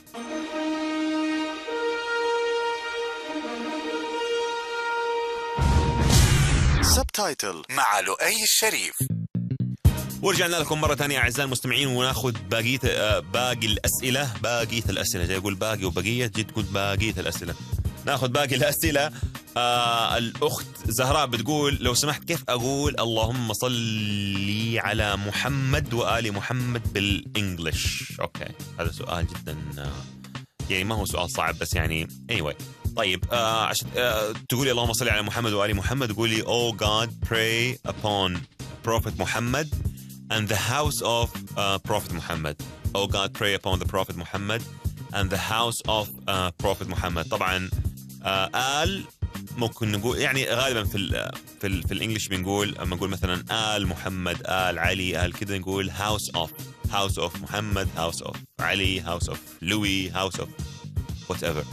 Subtitle 6.82 7.62
مع 7.70 8.00
لؤي 8.00 8.44
الشريف. 8.44 8.96
ورجعنا 10.22 10.56
لكم 10.56 10.82
مرة 10.82 10.96
ثانية 10.96 11.18
أعزائي 11.18 11.46
المستمعين 11.46 11.88
وناخذ 11.88 12.32
باقية 12.32 12.80
آه، 12.86 13.20
باقي 13.20 13.68
الأسئلة 13.68 14.34
باقية 14.44 14.84
الأسئلة. 14.90 15.26
جاي 15.26 15.38
أقول 15.38 15.56
باقي 15.56 15.86
وبقية 15.86 16.28
جيت 16.28 16.50
تقول 16.50 16.64
باقية 16.64 17.14
الأسئلة. 17.18 17.56
ناخذ 18.06 18.28
باقي 18.28 18.56
الأسئلة. 18.56 19.12
آه 19.58 20.18
الأخت 20.18 20.66
زهراء 20.86 21.26
بتقول 21.26 21.78
لو 21.82 21.94
سمحت 21.94 22.24
كيف 22.24 22.44
أقول 22.50 22.96
اللهم 23.00 23.54
صل 23.54 24.78
على 24.78 25.18
محمد 25.18 25.94
وآل 25.94 26.32
محمد 26.34 26.94
بال 26.94 27.18
English؟ 27.18 28.14
okay 28.22 28.46
هذا 28.80 28.92
سؤال 28.92 29.28
جدا 29.28 29.58
آه 29.78 29.92
يعني 30.70 30.84
ما 30.84 30.96
هو 30.96 31.06
سؤال 31.06 31.32
صعب 31.32 31.58
بس 31.60 31.74
يعني 31.74 32.08
anyway. 32.32 32.54
طيب 32.96 33.26
آه 33.32 33.66
عشان 33.66 33.88
آه 33.98 34.34
تقولي 34.50 34.72
اللهم 34.72 34.94
صل 34.94 35.10
على 35.10 35.22
محمد 35.22 35.54
وآل 35.54 35.76
محمد 35.76 36.14
تقولي 36.14 36.44
Oh 36.44 36.74
God 36.76 37.10
pray 37.30 37.90
upon 37.92 38.38
Prophet 38.84 39.14
Muhammad 39.20 39.68
and 40.32 40.48
the 40.48 40.62
house 40.74 41.02
of 41.02 41.30
uh, 41.58 41.78
Prophet 41.90 42.14
Muhammad. 42.14 42.56
Oh 42.96 43.08
God 43.08 43.34
pray 43.34 43.54
upon 43.60 43.80
the 43.80 43.86
Prophet 43.96 44.16
Muhammad 44.16 44.62
and 45.14 45.30
the 45.30 45.42
house 45.56 45.80
of 45.88 46.06
uh, 46.28 46.52
Prophet 46.64 46.88
Muhammad. 46.88 47.26
طبعا 47.30 47.70
آل 48.26 49.04
ممكن 49.58 49.92
نقول 49.92 50.18
يعني 50.18 50.46
غالبا 50.46 50.84
في 50.84 50.98
ال 50.98 51.32
في 51.62 51.68
ال 51.68 51.84
في 51.84 51.94
الإنجليش 51.94 52.28
بنقول 52.28 52.76
لما 52.80 52.96
نقول 52.96 53.10
مثلا 53.10 53.44
آل 53.52 53.88
محمد 53.88 54.38
آل 54.46 54.80
علي 54.80 55.26
آل 55.26 55.34
كذا 55.34 55.58
نقول 55.58 55.92
house 55.92 56.26
of 56.38 56.50
house 56.92 57.16
of 57.18 57.42
محمد 57.42 57.88
house 57.98 58.24
of 58.28 58.38
علي 58.60 59.04
house 59.04 59.30
of 59.32 59.38
لوي 59.62 60.12
house 60.12 60.36
of 60.40 60.48
whatever. 61.32 61.64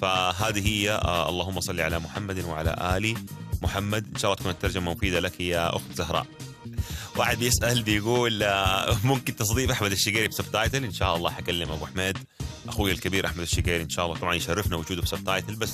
فهذه 0.00 0.68
هي 0.68 0.90
آه 0.90 1.28
اللهم 1.28 1.60
صل 1.60 1.80
على 1.80 1.98
محمد 1.98 2.44
وعلى 2.44 2.96
آل 2.96 3.14
محمد. 3.62 4.06
إن 4.14 4.18
شاء 4.18 4.30
الله 4.30 4.40
تكون 4.40 4.50
الترجمة 4.52 4.90
مفيدة 4.92 5.20
لك 5.20 5.40
يا 5.40 5.76
أخت 5.76 5.92
زهراء. 5.94 6.26
واحد 7.16 7.38
بيسأل 7.38 7.82
بيقول 7.82 8.42
آه، 8.42 8.96
ممكن 9.04 9.36
تستضيف 9.36 9.70
أحمد 9.70 9.92
الشقيري 9.92 10.28
ب 10.28 10.34
subtitle؟ 10.34 10.84
إن 10.84 10.92
شاء 10.92 11.16
الله 11.16 11.30
حكلم 11.30 11.70
أبو 11.70 11.86
حميد 11.86 12.18
أخوي 12.68 12.92
الكبير 12.92 13.26
أحمد 13.26 13.40
الشقيري 13.40 13.82
إن 13.82 13.90
شاء 13.90 14.06
الله 14.06 14.16
طبعا 14.16 14.34
يشرفنا 14.34 14.76
وجوده 14.76 15.02
ب 15.02 15.08
subtitle 15.08 15.56
بس 15.56 15.72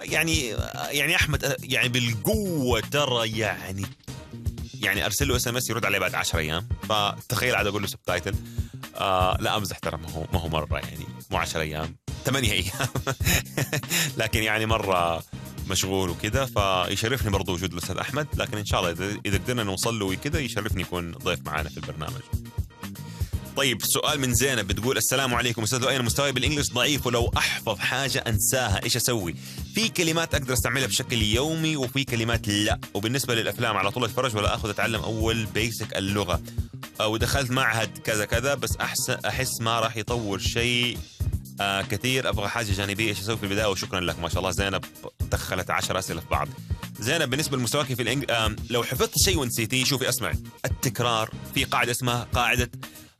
يعني 0.00 0.54
يعني 0.90 1.16
أحمد 1.16 1.44
آه، 1.44 1.56
يعني 1.62 1.88
بالقوة 1.88 2.80
ترى 2.80 3.38
يعني 3.38 3.86
يعني 4.80 5.04
أرسل 5.04 5.28
له 5.28 5.36
SMS 5.36 5.70
يرد 5.70 5.84
عليه 5.84 5.98
بعد 5.98 6.14
10 6.14 6.38
أيام. 6.38 6.68
فتخيل 6.88 7.54
عاد 7.54 7.66
أقول 7.66 7.82
له 7.82 7.88
subtitle 7.88 8.34
آه 8.96 9.36
لا 9.40 9.56
أمزح 9.56 9.78
ترى 9.78 9.96
ما 9.96 10.10
هو 10.10 10.24
ما 10.32 10.40
هو 10.40 10.48
مرة 10.48 10.78
يعني 10.78 11.06
مو 11.30 11.38
10 11.38 11.60
أيام 11.60 11.96
8 12.24 12.52
أيام. 12.52 12.88
لكن 14.18 14.42
يعني 14.42 14.66
مرة 14.66 15.22
مشغول 15.70 16.10
وكذا 16.10 16.44
فيشرفني 16.44 17.30
برضو 17.30 17.54
وجود 17.54 17.72
الأستاذ 17.72 17.96
أحمد. 17.96 18.26
لكن 18.34 18.58
إن 18.58 18.64
شاء 18.64 18.80
الله 18.80 19.18
إذا 19.26 19.38
قدرنا 19.38 19.62
نوصل 19.62 19.98
له 19.98 20.06
وكذا 20.06 20.38
يشرفني 20.38 20.82
يكون 20.82 21.12
ضيف 21.12 21.46
معنا 21.46 21.68
في 21.68 21.76
البرنامج. 21.76 22.22
طيب 23.58 23.82
سؤال 23.82 24.20
من 24.20 24.34
زينب 24.34 24.66
بتقول 24.66 24.96
السلام 24.96 25.34
عليكم 25.34 25.62
أستاذ 25.62 25.84
أنا 25.84 26.02
مستواي 26.02 26.32
بالانجلش 26.32 26.70
ضعيف؟ 26.72 27.06
ولو 27.06 27.32
أحفظ 27.36 27.78
حاجة 27.78 28.24
أنساها 28.26 28.84
إيش 28.84 28.96
أسوي؟ 28.96 29.34
في 29.74 29.88
كلمات 29.88 30.34
أقدر 30.34 30.52
أستعملها 30.52 30.86
بشكل 30.86 31.22
يومي 31.22 31.76
وفي 31.76 32.04
كلمات 32.04 32.48
لا. 32.48 32.80
وبالنسبة 32.94 33.34
للأفلام 33.34 33.76
على 33.76 33.90
طول 33.90 34.04
أتفرج 34.04 34.36
ولا 34.36 34.54
أخذ 34.54 34.68
أتعلم 34.68 35.00
أول 35.00 35.44
بيسك 35.46 35.96
اللغة؟ 35.96 36.40
ودخلت 37.00 37.50
معهد 37.50 37.98
كذا 37.98 38.24
كذا 38.24 38.54
بس 38.54 38.76
احس 38.76 39.10
أحس 39.10 39.60
ما 39.60 39.80
راح 39.80 39.96
يطور 39.96 40.38
شيء 40.38 40.98
آه 41.60 41.82
كثير. 41.82 42.28
أبغى 42.28 42.48
حاجة 42.48 42.72
جانبية 42.72 43.08
إيش 43.08 43.20
أسوي 43.20 43.36
في 43.36 43.42
البداية؟ 43.42 43.66
وشكرا 43.66 44.00
لك. 44.00 44.18
ما 44.18 44.28
شاء 44.28 44.38
الله 44.38 44.50
زينب 44.50 44.84
دخلت 45.20 45.70
10 45.70 45.98
أسئلة 45.98 46.20
في 46.20 46.26
بعض. 46.30 46.48
زينب 47.00 47.30
بالنسبة 47.30 47.56
لمستواك 47.56 47.94
في 47.94 48.02
الإنج... 48.02 48.30
آم، 48.30 48.56
لو 48.70 48.82
حفظت 48.82 49.12
شيء 49.24 49.38
ونسيتيه 49.38 49.84
شوفي 49.84 50.08
أسمع. 50.08 50.32
التكرار 50.64 51.30
في 51.54 51.64
قاعدة 51.64 51.90
اسمها 51.90 52.26
قاعدة 52.34 52.70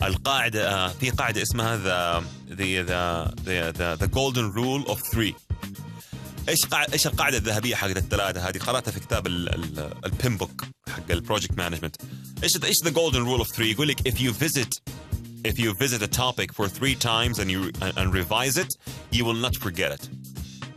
القاعدة 0.02 0.70
آه، 0.70 0.88
في 0.88 1.10
قاعدة 1.10 1.42
اسمها 1.42 1.76
the 1.76 2.24
the 2.50 3.34
the 3.44 3.94
the 3.94 4.06
golden 4.06 4.50
rule 4.50 4.84
of 4.84 5.02
3 5.02 5.34
إيش 6.48 6.60
إيش 6.92 7.06
القاعدة 7.06 7.36
الذهبية 7.36 7.74
حقت 7.74 7.96
الثلاثة 7.96 8.48
هذه؟ 8.48 8.58
قرأتها 8.58 8.90
في 8.90 9.00
كتاب 9.00 9.26
ال 9.26 10.36
PMBOK 10.36 10.64
حق 10.88 11.10
ال 11.10 11.16
project 11.16 11.58
management 11.58 11.96
إيش 12.42 12.64
إيش 12.64 12.82
the 12.84 12.90
golden 12.90 13.18
rule 13.18 13.38
of 13.38 13.48
3 13.48 13.64
يقول 13.64 13.88
لك 13.88 14.08
if 14.08 14.12
you 14.12 14.32
visit 14.32 14.80
if 15.48 15.58
you 15.58 15.72
visit 15.74 16.02
a 16.02 16.18
topic 16.18 16.52
for 16.52 16.68
three 16.68 16.94
times 16.94 17.38
and 17.38 17.50
you 17.50 17.70
and 17.96 18.12
revise 18.14 18.56
it 18.56 18.76
you 19.12 19.24
will 19.24 19.40
not 19.46 19.56
forget 19.56 19.92
it. 19.92 20.08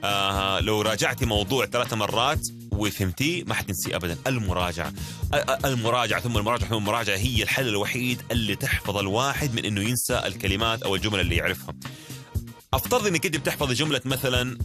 آه 0.03 0.59
لو 0.59 0.81
راجعتي 0.81 1.25
موضوع 1.25 1.65
ثلاث 1.65 1.93
مرات 1.93 2.47
وفهمتيه 2.71 3.43
ما 3.43 3.53
حتنسيه 3.53 3.95
ابدا. 3.95 4.17
المراجعة. 4.27 4.93
المراجعة 5.65 6.21
ثم 6.21 6.37
المراجعة 6.37 6.69
ثم 6.69 6.75
المراجعة 6.75 7.15
هي 7.17 7.43
الحل 7.43 7.67
الوحيد 7.67 8.21
اللي 8.31 8.55
تحفظ 8.55 8.97
الواحد 8.97 9.53
من 9.55 9.65
إنه 9.65 9.81
ينسى 9.81 10.21
الكلمات 10.25 10.83
أو 10.83 10.95
الجمل 10.95 11.19
اللي 11.19 11.35
يعرفها. 11.35 11.73
أفترض 12.73 13.07
إنك 13.07 13.25
أنت 13.25 13.37
بتحفظي 13.37 13.73
جملة 13.73 14.01
مثلا 14.05 14.57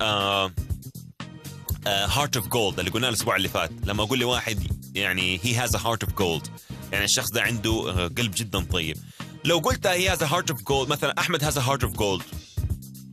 heart 1.87 2.37
of 2.37 2.49
gold 2.49 2.79
اللي 2.79 2.91
قلناه 2.91 3.09
الأسبوع 3.09 3.37
اللي 3.37 3.49
فات. 3.49 3.71
لما 3.85 4.03
أقول 4.03 4.19
لواحد 4.19 4.67
يعني 4.95 5.41
he 5.43 5.55
has 5.55 5.75
a 5.77 5.79
heart 5.79 6.05
of 6.05 6.13
gold 6.13 6.47
يعني 6.93 7.05
الشخص 7.05 7.31
ده 7.31 7.43
عنده 7.43 7.71
آه، 7.91 8.07
قلب 8.09 8.33
جدا 8.37 8.61
طيب. 8.65 8.97
لو 9.45 9.59
قلت 9.59 9.87
he 9.87 10.09
has 10.09 10.23
a 10.23 10.27
heart 10.27 10.51
of 10.51 10.63
gold 10.63 10.89
مثلا 10.89 11.15
أحمد 11.19 11.45
has 11.45 11.59
a 11.59 11.61
heart 11.61 11.85
of 11.85 11.93
gold 11.93 12.23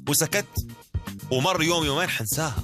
وسكت. 0.09 0.45
ومر 1.31 1.63
يوم 1.63 1.85
يومين 1.85 2.09
حنساها. 2.09 2.63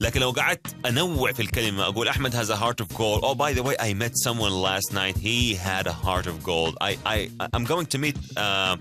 لكن 0.00 0.20
لو 0.20 0.30
قعدت 0.30 0.86
انوع 0.86 1.32
في 1.32 1.42
الكلمه 1.42 1.84
اقول 1.84 2.08
احمد 2.08 2.36
has 2.44 2.48
a 2.50 2.56
heart 2.56 2.84
of 2.84 2.96
gold 2.96 3.22
oh 3.22 3.34
by 3.34 3.58
the 3.58 3.62
way 3.62 3.76
I 3.80 3.94
met 3.94 4.12
someone 4.26 4.52
last 4.52 4.92
night 4.92 5.16
he 5.16 5.54
had 5.54 5.86
a 5.86 5.96
heart 6.06 6.26
of 6.26 6.42
gold 6.44 6.76
I 6.80 6.92
I 7.14 7.30
I'm 7.54 7.64
going 7.64 7.86
to 7.94 7.98
meet 7.98 8.16
uh, 8.36 8.76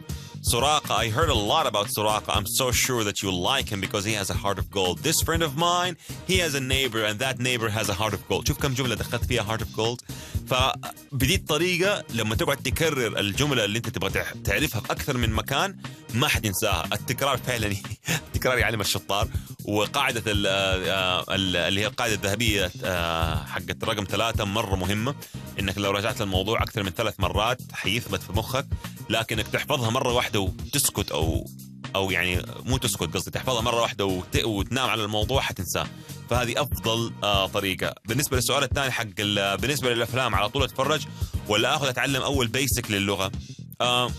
Soraka, 0.51 0.91
I 0.91 1.07
heard 1.09 1.29
a 1.29 1.39
lot 1.53 1.65
about 1.65 1.87
Soraka. 1.87 2.29
I'm 2.37 2.45
so 2.45 2.71
sure 2.71 3.03
that 3.03 3.23
you'll 3.23 3.41
like 3.53 3.67
him 3.73 3.81
because 3.81 4.05
he 4.05 4.13
has 4.13 4.29
a 4.29 4.37
heart 4.43 4.59
of 4.59 4.69
gold. 4.69 4.99
This 4.99 5.19
friend 5.27 5.41
of 5.41 5.57
mine, 5.57 5.97
he 6.27 6.37
has 6.37 6.53
a 6.53 6.59
neighbor 6.59 7.03
and 7.03 7.17
that 7.17 7.39
neighbor 7.39 7.67
has 7.67 7.89
a 7.89 7.95
heart 7.95 8.13
of 8.13 8.21
gold. 8.29 8.47
شوف 8.47 8.57
كم 8.61 8.73
جملة 8.73 8.95
دخلت 8.95 9.25
فيها 9.25 9.43
heart 9.43 9.61
of 9.61 9.73
gold. 9.75 10.01
فبدي 10.47 11.35
الطريقة 11.35 12.03
لما 12.13 12.35
تقعد 12.35 12.57
تكرر 12.57 13.19
الجملة 13.19 13.65
اللي 13.65 13.77
انت 13.77 13.89
تبغى 13.89 14.23
تعرفها 14.43 14.81
في 14.81 14.91
أكثر 14.91 15.17
من 15.17 15.29
مكان 15.29 15.77
ما 16.13 16.27
حتنساها. 16.27 16.85
التكرار 16.93 17.37
فعلا 17.37 17.75
التكرار 18.27 18.57
يعلم 18.57 18.81
الشطار 18.81 19.27
وقاعدة 19.64 20.22
اللي 20.26 21.80
هي 21.80 21.86
القاعدة 21.86 22.14
الذهبية 22.14 22.70
آه، 22.84 23.44
حقت 23.44 23.84
رقم 23.84 24.04
ثلاثة 24.04 24.44
مرة 24.44 24.76
مهمة. 24.76 25.14
إنك 25.60 25.78
لو 25.78 25.90
رجعت 25.90 26.20
للموضوع 26.22 26.62
أكثر 26.62 26.82
من 26.82 26.90
ثلاث 26.90 27.14
مرات 27.20 27.60
حيثبت 27.72 28.22
في 28.22 28.32
مخك 28.32 28.66
لكنك 29.10 29.48
تحفظها 29.48 29.90
مرة 29.90 30.12
واحدة 30.12 30.40
وتسكت 30.40 31.10
أو 31.10 31.46
أو 31.96 32.10
يعني 32.10 32.42
مو 32.64 32.76
تسكت 32.76 33.14
قصدي 33.14 33.30
تحفظها 33.30 33.60
مرة 33.60 33.80
واحدة 33.80 34.04
وت... 34.04 34.44
وتنام 34.44 34.90
على 34.90 35.04
الموضوع 35.04 35.40
حتنساه. 35.40 35.86
فهذه 36.30 36.62
أفضل 36.62 37.12
آه 37.22 37.46
طريقة. 37.46 37.94
بالنسبة 38.04 38.36
للسؤال 38.36 38.64
الثاني 38.64 38.90
حق 38.90 39.06
ال... 39.18 39.56
بالنسبة 39.58 39.94
للأفلام 39.94 40.34
على 40.34 40.48
طول 40.48 40.62
أتفرج 40.62 41.06
ولا 41.48 41.76
آخذ 41.76 41.86
أتعلم 41.88 42.22
أول 42.22 42.46
بيسك 42.48 42.90
للغة؟ 42.90 43.32
آه 43.80 44.10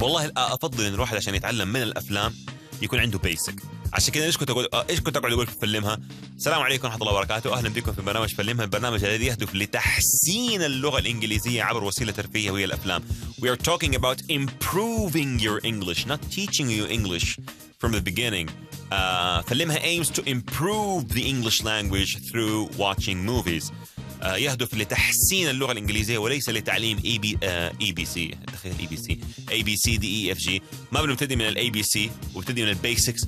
والله 0.00 0.32
أفضل 0.36 0.84
إن 0.84 0.94
الواحد 0.94 1.16
عشان 1.16 1.34
يتعلم 1.34 1.68
من 1.68 1.82
الأفلام 1.82 2.34
يكون 2.82 3.00
عنده 3.00 3.18
بيسك 3.18 3.62
عشان 3.94 4.14
كذا 4.14 4.24
إيش 4.24 4.36
كنت 4.36 4.50
أقول 4.50 4.68
آه، 4.72 4.86
إيش 4.90 5.00
كنت 5.00 5.16
أقعد 5.16 5.32
أقول 5.32 5.46
في 5.46 5.52
فلمها 5.62 6.00
السلام 6.36 6.62
عليكم 6.62 6.84
ورحمة 6.84 7.02
الله 7.02 7.12
وبركاته. 7.12 7.54
أهلا 7.58 7.68
بكم 7.68 7.92
في 7.92 8.02
برنامج 8.02 8.34
فلمها 8.34 8.64
البرنامج 8.64 9.04
الذي 9.04 9.26
يهدف 9.26 9.54
لتحسين 9.54 10.62
اللغة 10.62 10.98
الإنجليزية 10.98 11.62
عبر 11.62 11.84
وسيلة 11.84 12.12
ترفيهية 12.12 12.50
وهي 12.50 12.64
الأفلام. 12.64 13.02
We 13.40 13.44
are 13.48 13.56
talking 13.56 13.94
about 13.94 14.22
improving 14.28 15.38
your 15.38 15.60
English 15.64 16.06
not 16.06 16.20
teaching 16.30 16.68
you 16.70 16.86
English 16.86 17.38
from 17.80 17.92
the 17.92 18.00
beginning. 18.00 18.48
uh, 18.92 19.40
فلمها 19.46 19.78
aims 19.78 20.10
to 20.10 20.22
improve 20.22 21.08
the 21.08 21.28
English 21.28 21.62
language 21.62 22.18
through 22.30 22.68
watching 22.78 23.24
movies. 23.24 23.64
آه، 23.70 23.93
يهدف 24.24 24.74
لتحسين 24.74 25.48
اللغة 25.48 25.72
الإنجليزية 25.72 26.18
وليس 26.18 26.48
لتعليم 26.48 27.00
A 27.04 27.18
B 27.18 27.38
A 27.42 27.92
B 27.92 28.04
C 28.04 28.34
تخيل 28.52 28.74
A 28.80 28.86
B 28.86 28.96
C 28.96 29.20
A 29.50 29.62
B 29.62 29.76
C 29.76 29.96
D 29.96 30.26
E 30.26 30.32
F 30.32 30.38
G 30.38 30.62
ما 30.92 31.02
بنبتدي 31.02 31.36
من 31.36 31.48
ال 31.48 31.70
A 31.70 31.76
B 31.76 31.82
C 31.82 32.10
وبنبتدي 32.34 32.62
من 32.62 32.68
ال 32.68 32.76
basics 32.76 33.26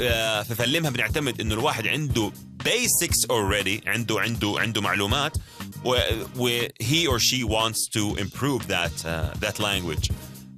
آه، 0.00 0.42
ففلمها 0.42 0.90
بنعتمد 0.90 1.40
إنه 1.40 1.54
الواحد 1.54 1.86
عنده 1.86 2.32
basics 2.64 3.26
already 3.30 3.86
عنده 3.86 4.20
عنده 4.20 4.54
عنده 4.58 4.80
معلومات 4.80 5.36
و 5.84 5.96
he 6.82 7.06
or 7.06 7.18
she 7.18 7.44
wants 7.44 7.88
to 7.88 8.16
improve 8.24 8.66
that 8.68 8.94
uh, 9.04 9.34
that 9.44 9.58
language. 9.58 10.10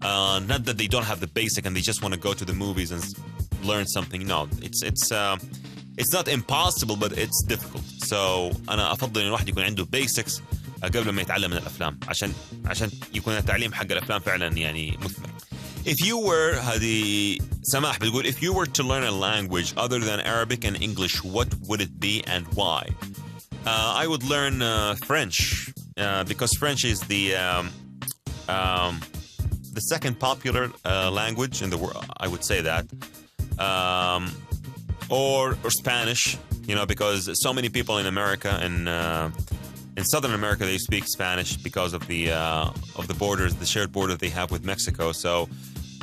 Uh, 0.02 0.40
not 0.52 0.60
that 0.66 0.76
they 0.78 0.86
don't 0.94 1.08
have 1.12 1.20
the 1.26 1.32
basic 1.40 1.66
and 1.66 1.72
they 1.76 1.84
just 1.90 2.00
want 2.02 2.14
to 2.14 2.20
go 2.28 2.32
to 2.40 2.44
the 2.50 2.56
movies 2.64 2.90
and 2.94 3.02
learn 3.70 3.86
something. 3.96 4.22
No 4.34 4.40
it's 4.66 4.80
it's 4.90 5.06
uh, 5.12 5.36
it's 5.97 6.13
not 6.13 6.27
impossible 6.27 6.95
but 6.95 7.11
it's 7.17 7.43
difficult 7.47 7.83
so 8.05 8.51
انا 8.69 8.91
افضل 8.93 9.21
ان 9.21 9.27
الواحد 9.27 9.49
يكون 9.49 9.63
عنده 9.63 9.87
basics 9.95 10.41
قبل 10.83 11.09
ما 11.09 11.21
يتعلم 11.21 11.51
من 11.51 11.57
الافلام 11.57 11.99
عشان 12.07 12.33
عشان 12.65 12.91
يكون 13.13 13.37
التعليم 13.37 13.73
حق 13.73 13.91
الافلام 13.91 14.19
فعلا 14.19 14.47
يعني 14.47 14.97
مثمر 15.01 15.29
If 15.85 15.99
you 15.99 16.17
were 16.17 16.55
هذه 16.59 17.37
سماح 17.63 17.99
بتقول 17.99 18.25
if 18.33 18.35
you 18.35 18.53
were 18.53 18.65
to 18.65 18.83
learn 18.83 19.03
a 19.03 19.11
language 19.11 19.73
other 19.77 19.99
than 19.99 20.19
Arabic 20.21 20.63
and 20.65 20.81
English 20.81 21.15
what 21.23 21.49
would 21.67 21.81
it 21.81 21.99
be 21.99 22.23
and 22.33 22.45
why? 22.55 22.83
Uh, 23.65 24.03
I 24.03 24.07
would 24.07 24.23
learn 24.23 24.61
uh, 24.61 24.95
French 25.09 25.37
uh, 25.97 26.23
because 26.31 26.51
French 26.53 26.81
is 26.83 26.99
the 27.13 27.23
um, 27.35 27.65
um, 28.55 28.93
the 29.77 29.81
second 29.93 30.19
popular 30.19 30.71
uh, 30.85 31.09
language 31.11 31.61
in 31.61 31.69
the 31.69 31.77
world. 31.77 32.05
I 32.17 32.27
would 32.31 32.43
say 32.43 32.59
that. 32.69 32.85
Um, 33.67 34.31
or 35.09 35.57
or 35.63 35.69
Spanish, 35.69 36.37
you 36.67 36.75
know, 36.75 36.85
because 36.85 37.29
so 37.41 37.53
many 37.53 37.69
people 37.69 37.97
in 37.97 38.05
America 38.05 38.51
and 38.61 38.89
uh, 38.89 39.29
in 39.97 40.03
Southern 40.03 40.33
America 40.33 40.65
they 40.65 40.77
speak 40.77 41.05
Spanish 41.07 41.57
because 41.57 41.93
of 41.93 42.07
the 42.07 42.31
uh, 42.31 42.99
of 42.99 43.07
the 43.07 43.13
borders, 43.13 43.55
the 43.55 43.65
shared 43.65 43.91
border 43.91 44.15
they 44.15 44.29
have 44.29 44.51
with 44.51 44.63
Mexico. 44.65 45.11
So, 45.11 45.49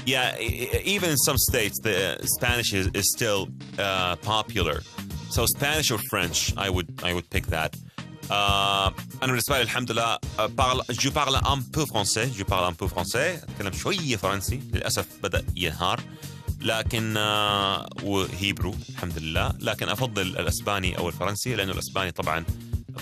yeah, 0.07 0.39
even 0.39 1.11
in 1.11 1.17
some 1.17 1.39
states, 1.39 1.77
the 1.81 2.19
Spanish 2.37 2.73
is, 2.73 2.87
is 2.95 3.07
still 3.17 3.49
uh, 3.79 4.17
popular. 4.17 4.81
So 5.31 5.47
Spanish 5.47 5.91
or 5.91 5.99
French, 6.11 6.39
I 6.57 6.69
would 6.75 6.89
I 7.03 7.13
would 7.15 7.29
pick 7.31 7.47
that. 7.49 7.77
Uh, 8.31 8.93
أنا 9.23 9.33
بالنسبة 9.33 9.57
لي 9.57 9.63
الحمد 9.63 9.91
لله 9.93 10.19
parle, 10.57 10.83
je 10.91 11.09
parle 11.11 11.37
un 11.45 11.61
peu 11.73 11.85
français, 11.85 12.29
je 12.39 12.45
parle 12.45 12.65
un 12.65 12.75
peu 12.75 12.87
français, 12.89 13.43
أتكلم 13.43 13.73
شوية 13.73 14.17
فرنسي 14.17 14.61
للأسف 14.73 15.07
بدأ 15.23 15.45
ينهار. 15.57 16.01
لكن 16.66 17.18
آه، 17.18 17.88
و 18.04 18.14
Hebrew 18.14 18.76
الحمد 18.90 19.18
لله. 19.18 19.54
لكن 19.60 19.90
أفضل 19.90 20.22
الأسباني 20.22 20.98
أو 20.98 21.10
الفرنسي 21.10 21.56
لأنه 21.56 21.72
الأسباني 21.72 22.12
طبعا 22.12 22.46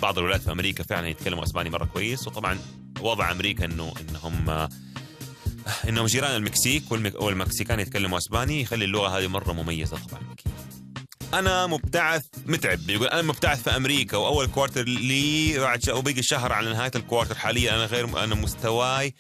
بعض 0.02 0.18
الولايات 0.18 0.42
في 0.42 0.52
أمريكا 0.52 0.84
فعلا 0.84 1.08
يتكلموا 1.08 1.44
أسباني 1.44 1.70
مرة 1.70 1.86
كويس 1.86 2.28
وطبعا 2.28 2.60
وضع 3.02 3.32
أمريكا 3.32 3.66
إنه 3.66 3.94
إنهم 4.02 4.50
آه، 4.50 4.70
إنهم 5.88 6.06
جيران 6.06 6.36
المكسيك 6.36 6.92
والمكسيكان 6.92 7.80
يتكلموا 7.80 8.18
أسباني 8.18 8.62
يخلي 8.62 8.86
اللغة 8.86 9.18
هذه 9.18 9.28
مرة 9.28 9.54
مميزة 9.54 9.98
طبعا. 9.98 10.22
أنا 11.34 11.68
مبتعث 11.68 12.26
متعب 12.46 12.90
يقول 12.90 13.08
أنا 13.08 13.22
مبتعث 13.22 13.64
في 13.64 13.76
أمريكا 13.76 14.18
وأول 14.18 14.48
quarter 14.48 14.84
لي 14.84 15.60
بعد 15.60 15.90
وبقي 15.90 16.24
شهر 16.24 16.54
على 16.54 16.70
نهاية 16.70 16.92
ال 16.96 17.01
quarter 17.01 17.36
حاليا 17.36 17.76
أنا 17.76 17.86
غير 17.86 18.24
أنا 18.24 18.36
مستواي 18.36 19.14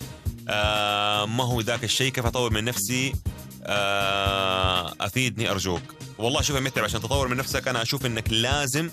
آه 0.49 1.25
ما 1.25 1.43
هو 1.43 1.61
ذاك 1.61 1.83
الشيء 1.83 2.11
كيف 2.11 2.25
أطور 2.25 2.53
من 2.53 2.63
نفسي؟ 2.63 3.13
افيدني 5.01 5.51
أرجوك. 5.51 5.81
والله 6.17 6.41
شوف 6.41 6.57
متعب 6.57 6.83
عشان 6.83 7.01
تطور 7.01 7.27
من 7.27 7.37
نفسك 7.37 7.67
أنا 7.67 7.81
أشوف 7.81 8.05
إنك 8.05 8.31
لازم 8.31 8.89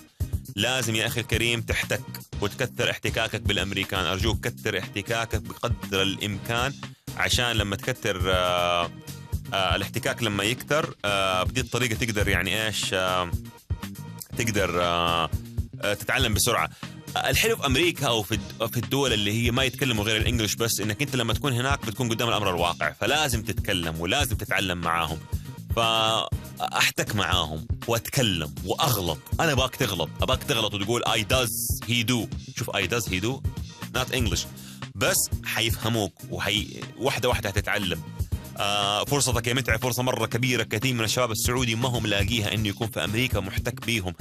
لازم 0.56 0.94
يا 0.94 1.06
أخي 1.06 1.20
الكريم 1.20 1.60
تحتك 1.60 2.00
وتكثر 2.40 2.90
احتكاكك 2.90 3.40
بالأمريكان. 3.40 4.06
أرجوك 4.06 4.40
كثر 4.48 4.78
احتكاكك 4.78 5.42
بقدر 5.42 6.02
الإمكان 6.02 6.72
عشان 7.16 7.52
لما 7.52 7.76
تكثر 7.76 8.22
آه 8.34 8.90
آه 9.54 9.76
الاحتكاك 9.76 10.22
لما 10.22 10.44
يكثر 10.44 10.94
آه 11.04 11.42
بدي 11.42 11.60
الطريقة 11.60 11.94
تقدر 11.94 12.28
يعني 12.28 12.66
إيش 12.66 12.94
آه 12.94 13.30
تقدر 14.38 14.82
آه 14.82 15.30
آه 15.82 15.94
تتعلم 15.94 16.34
بسرعة. 16.34 16.70
الحلو 17.16 17.56
في 17.56 17.66
أمريكا 17.66 18.06
أو 18.06 18.22
في 18.22 18.38
في 18.72 18.76
الدول 18.76 19.12
اللي 19.12 19.32
هي 19.32 19.50
ما 19.50 19.64
يتكلموا 19.64 20.04
غير 20.04 20.16
ال 20.16 20.21
English 20.21 20.54
بس 20.54 20.80
إنك 20.80 21.02
أنت 21.02 21.16
لما 21.16 21.32
تكون 21.34 21.52
هناك 21.52 21.86
بتكون 21.86 22.08
قدام 22.08 22.28
الأمر 22.28 22.50
الواقع 22.50 22.92
فلازم 22.92 23.42
تتكلم 23.42 24.00
ولازم 24.00 24.36
تتعلم 24.36 24.78
معاهم. 24.78 25.18
فاحتك 25.76 27.14
معاهم 27.16 27.66
وأتكلم 27.88 28.54
وأغلط. 28.64 29.18
أنا 29.40 29.52
ابغاك 29.52 29.76
تغلط. 29.76 30.08
ابغاك 30.22 30.42
تغلط 30.44 30.74
وتقول 30.74 31.04
I 31.04 31.22
does 31.22 31.80
he 31.86 32.02
do 32.02 32.28
شوف 32.56 32.76
I 32.76 32.86
does 32.86 33.08
he 33.08 33.20
do 33.20 33.42
not 33.96 34.12
English 34.12 34.46
بس 34.94 35.30
حيفهموك 35.44 36.12
وحي 36.30 36.80
واحدة 36.98 37.28
واحدة 37.28 37.48
هتتعلم 37.48 38.00
آه 38.58 39.04
فرصتك 39.04 39.46
يا 39.46 39.54
متعب 39.54 39.82
فرصة 39.82 40.02
مرة 40.02 40.26
كبيرة 40.26 40.62
كثير 40.62 40.94
من 40.94 41.04
الشباب 41.04 41.30
السعودي 41.30 41.74
ما 41.74 41.88
هم 41.88 42.06
لاقيها 42.06 42.54
إنه 42.54 42.68
يكون 42.68 42.86
في 42.88 43.04
أمريكا 43.04 43.40
محتك 43.40 43.86
بيهم. 43.86 44.14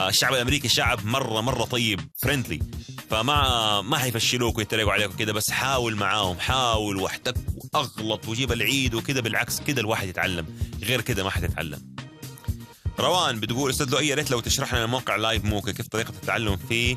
الشعب 0.00 0.34
الأمريكي 0.34 0.68
شعب 0.68 1.06
مرة 1.06 1.40
مرة 1.40 1.64
طيب 1.64 2.00
friendly 2.22 2.60
فما 3.10 3.80
ما 3.80 3.98
حيفشلوك 3.98 4.58
ويتريقوا 4.58 4.92
عليك 4.92 5.10
وكذا 5.10 5.32
بس 5.32 5.50
حاول 5.50 5.96
معاهم 5.96 6.38
حاول 6.38 6.96
واحتك 6.96 7.34
واغلط 7.74 8.28
وجيب 8.28 8.52
العيد 8.52 8.94
وكذا 8.94 9.20
بالعكس 9.20 9.60
كذا 9.60 9.80
الواحد 9.80 10.08
يتعلم. 10.08 10.46
غير 10.82 11.00
كذا 11.00 11.22
ما 11.22 11.30
حتتعلم. 11.30 11.96
روان 13.00 13.40
بتقول 13.40 13.70
أستاذ 13.70 13.90
لؤي 13.90 14.08
يا 14.08 14.14
ريت 14.14 14.30
لو 14.30 14.40
تشرح 14.40 14.74
لنا 14.74 14.86
موقع 14.86 15.16
Livemocha 15.16 15.72
كيف 15.72 15.88
طريقة 15.88 16.10
التعلم 16.10 16.56
فيه؟ 16.56 16.96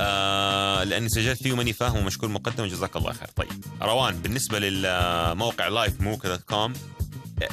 آه 0.00 0.84
لاني 0.84 1.08
سجلت 1.08 1.42
فيه 1.42 1.52
وماني 1.52 1.72
فاهم 1.72 1.96
ومشكور 1.96 2.28
مقدم 2.28 2.66
جزاك 2.66 2.96
الله 2.96 3.12
خير. 3.12 3.28
طيب 3.36 3.64
روان 3.82 4.22
بالنسبة 4.22 4.58
للموقع 4.58 5.68
Livemocha 5.68 6.28
dot 6.28 6.42
com 6.42 6.72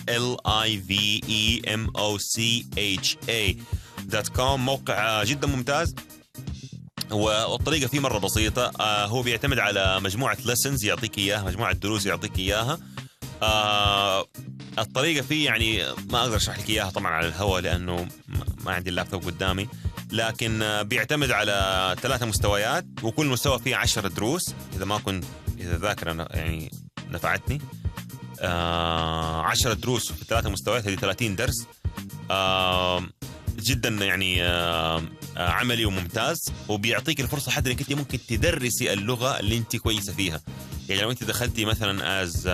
L 0.09 0.47
I 0.47 0.81
V 0.81 1.21
E 1.29 1.73
M 1.73 1.91
O 1.97 2.17
C 2.17 2.65
H 2.77 3.17
A 3.29 3.57
dot 4.05 4.27
com 4.27 4.65
موقع 4.65 5.23
جدا 5.23 5.47
ممتاز. 5.47 5.95
والطريقة 7.11 7.87
فيه 7.87 7.99
مرة 7.99 8.17
بسيطة. 8.17 8.71
آه 8.79 9.05
هو 9.05 9.21
بيعتمد 9.21 9.59
على 9.59 9.99
مجموعة 9.99 10.37
lessons 10.45 10.85
يعطيك 10.85 11.17
إياها 11.17 11.43
مجموعة 11.43 11.73
دروس 11.73 12.05
يعطيك 12.05 12.39
إياها. 12.39 12.79
آه 13.43 14.25
الطريقة 14.79 15.21
فيه 15.21 15.45
يعني 15.45 15.83
ما 16.09 16.21
أقدر 16.21 16.35
أشرح 16.35 16.59
لك 16.59 16.69
إياها 16.69 16.89
طبعا 16.89 17.11
على 17.11 17.27
الهواء 17.27 17.61
لأنه 17.61 18.07
ما 18.65 18.71
عندي 18.71 18.89
اللابتوب 18.89 19.25
قدامي. 19.25 19.67
لكن 20.11 20.61
آه 20.61 20.81
بيعتمد 20.81 21.31
على 21.31 21.95
ثلاثة 22.01 22.25
مستويات 22.25 22.85
وكل 23.03 23.25
مستوى 23.25 23.59
فيه 23.59 23.75
عشر 23.75 24.07
دروس. 24.07 24.53
إذا 24.75 24.85
ما 24.85 24.97
كنت 24.97 25.23
إذا 25.59 25.77
ذاكرة 25.77 26.27
يعني 26.31 26.71
نفعتني. 27.09 27.61
آه 28.41 29.41
عشرة 29.41 29.73
دروس 29.73 30.11
في 30.11 30.25
ثلاثة 30.25 30.49
مستويات 30.49 30.87
هذه 30.87 30.95
30 30.95 31.35
درس. 31.35 31.65
جدا 33.65 33.89
يعني 33.89 34.43
آه 34.43 35.03
آه 35.37 35.49
عملي 35.49 35.85
وممتاز 35.85 36.51
وبيعطيك 36.67 37.19
الفرصة 37.21 37.51
حتى 37.51 37.71
إنك 37.71 37.79
أنت 37.81 37.93
ممكن 37.93 38.19
تدرسي 38.27 38.93
اللغة 38.93 39.39
اللي 39.39 39.57
أنت 39.57 39.75
كويسة 39.75 40.13
فيها. 40.13 40.41
يعني 40.89 41.01
لو 41.01 41.11
أنت 41.11 41.23
دخلتي 41.23 41.65
مثلا 41.65 42.21
as 42.21 42.47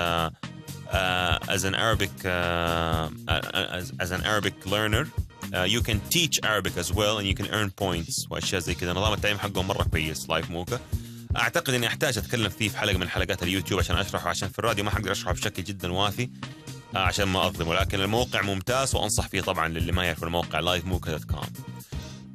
as 1.55 1.63
an 1.63 1.75
Arabic 1.75 2.15
as, 2.25 3.85
as 4.03 4.11
an 4.11 4.21
Arabic 4.31 4.55
learner 4.65 5.05
uh, 5.53 5.65
you 5.75 5.81
can 5.87 5.99
teach 6.15 6.35
as 6.81 6.89
well 6.99 7.15
and 7.19 7.27
you 7.27 7.35
can 7.41 7.47
earn 7.57 7.69
points 7.83 8.27
وأشياء 8.29 8.61
زي 8.61 8.73
كذا. 8.75 8.93
نظام 8.93 9.13
التعليم 9.13 9.39
حقه 9.39 9.61
مرة 9.63 9.83
كويس 9.83 10.29
Livemocha 10.29 10.79
أعتقد 11.37 11.73
إني 11.73 11.87
أحتاج 11.87 12.17
أتكلم 12.17 12.49
فيه 12.49 12.69
في 12.69 12.77
حلقة 12.77 12.97
من 12.97 13.09
حلقات 13.09 13.43
اليوتيوب 13.43 13.79
عشان 13.79 13.95
أشرحه 13.95 14.29
عشان 14.29 14.49
في 14.49 14.59
الراديو 14.59 14.83
ما 14.83 14.91
حقدر 14.91 15.11
أشرحه 15.11 15.33
بشكل 15.33 15.63
جدا 15.63 15.91
وافي. 15.91 16.29
عشان 16.95 17.25
ما 17.25 17.47
أظلم. 17.47 17.67
ولكن 17.67 18.01
الموقع 18.01 18.41
ممتاز 18.41 18.95
وأنصح 18.95 19.27
فيه 19.27 19.41
طبعا 19.41 19.67
للي 19.67 19.91
ما 19.91 20.05
يعرف 20.05 20.23
الموقع 20.23 20.61
Livemocha.com 20.79 21.47